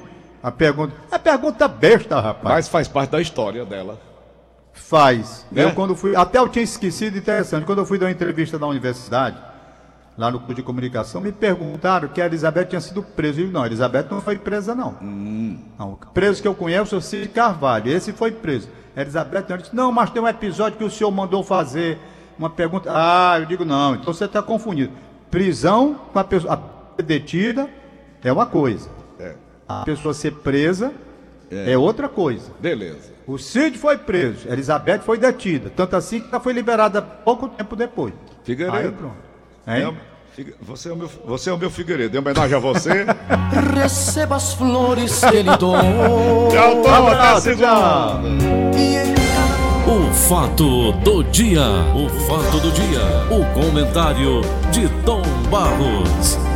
a 0.47 0.51
pergunta. 0.51 0.93
É 1.11 1.17
pergunta 1.17 1.67
besta, 1.67 2.21
rapaz. 2.21 2.55
Mas 2.55 2.67
faz 2.69 2.87
parte 2.87 3.09
da 3.09 3.19
história 3.19 3.65
dela. 3.65 3.99
Faz. 4.71 5.45
Né? 5.51 5.65
Eu 5.65 5.73
quando 5.73 5.93
fui, 5.93 6.15
até 6.15 6.39
eu 6.39 6.47
tinha 6.47 6.63
esquecido, 6.63 7.17
interessante, 7.17 7.65
quando 7.65 7.79
eu 7.79 7.85
fui 7.85 7.97
dar 7.97 8.05
uma 8.05 8.11
entrevista 8.13 8.57
na 8.57 8.65
universidade, 8.65 9.35
lá 10.17 10.31
no 10.31 10.39
curso 10.39 10.55
de 10.55 10.63
comunicação, 10.63 11.19
me 11.19 11.33
perguntaram 11.33 12.07
que 12.07 12.21
a 12.21 12.27
Elizabeth 12.27 12.63
tinha 12.63 12.79
sido 12.79 13.03
presa. 13.03 13.41
Eu 13.41 13.45
digo, 13.47 13.51
não, 13.51 13.63
a 13.63 13.65
Elizabeth 13.65 14.07
não 14.09 14.21
foi 14.21 14.37
presa, 14.37 14.73
não. 14.73 14.95
Não, 15.01 15.91
o 15.91 15.97
preso 16.13 16.41
que 16.41 16.47
eu 16.47 16.55
conheço 16.55 16.95
é 16.95 16.97
o 16.97 17.01
Cid 17.01 17.27
Carvalho, 17.27 17.91
esse 17.91 18.13
foi 18.13 18.31
preso. 18.31 18.69
A 18.95 19.01
Elizabeth 19.01 19.45
não, 19.49 19.57
disse, 19.57 19.75
não, 19.75 19.91
mas 19.91 20.11
tem 20.11 20.21
um 20.21 20.27
episódio 20.29 20.77
que 20.77 20.83
o 20.85 20.89
senhor 20.89 21.11
mandou 21.11 21.43
fazer 21.43 21.99
uma 22.39 22.49
pergunta. 22.49 22.89
Ah, 22.89 23.35
eu 23.37 23.45
digo, 23.45 23.65
não, 23.65 23.95
então 23.95 24.13
você 24.13 24.23
está 24.23 24.41
confundido. 24.41 24.93
Prisão 25.29 25.99
com 26.13 26.19
a 26.19 26.23
pessoa 26.23 26.53
a 26.53 26.57
pessoa 26.57 27.03
detida 27.05 27.69
é 28.23 28.31
uma 28.31 28.45
coisa. 28.45 28.96
É. 29.69 29.73
A 29.73 29.83
pessoa 29.83 30.13
ser 30.13 30.31
presa 30.31 30.93
é 31.49 31.77
outra 31.77 32.09
coisa. 32.09 32.51
Beleza. 32.59 33.17
O 33.25 33.37
Cid 33.37 33.77
foi 33.77 33.97
preso, 33.97 34.47
Elizabeth 34.47 34.99
foi 34.99 35.17
detida. 35.17 35.69
Tanto 35.75 35.95
assim 35.95 36.21
que 36.21 36.27
ela 36.29 36.39
foi 36.39 36.53
liberada 36.53 37.01
pouco 37.01 37.49
tempo 37.49 37.75
depois. 37.75 38.13
Figueiredo. 38.43 38.77
Aí 38.77 38.91
pronto. 38.91 39.15
Hein? 39.67 39.97
É, 40.37 40.45
você, 40.61 40.89
é 40.89 40.93
o 40.93 40.95
meu, 40.95 41.09
você 41.25 41.49
é 41.49 41.53
o 41.53 41.57
meu 41.57 41.69
Figueiredo. 41.69 42.15
Em 42.15 42.19
homenagem 42.19 42.55
a 42.55 42.59
você. 42.59 43.05
Receba 43.73 44.35
as 44.35 44.53
flores 44.53 45.19
que 45.19 45.41
lhe 45.41 45.57
dou. 45.57 45.75
Tchau. 46.51 47.09
Até 47.09 47.41
segunda. 47.41 47.67
tchau. 47.67 48.21
Em 48.77 49.13
cada 49.13 49.91
O 49.91 50.13
fato 50.13 50.91
do 50.93 51.23
dia. 51.25 51.63
O 51.95 52.07
fato 52.27 52.59
do 52.59 52.71
dia. 52.71 53.01
O 53.29 53.53
comentário 53.53 54.41
de 54.71 54.87
Tom 55.03 55.23
Barros. 55.49 56.46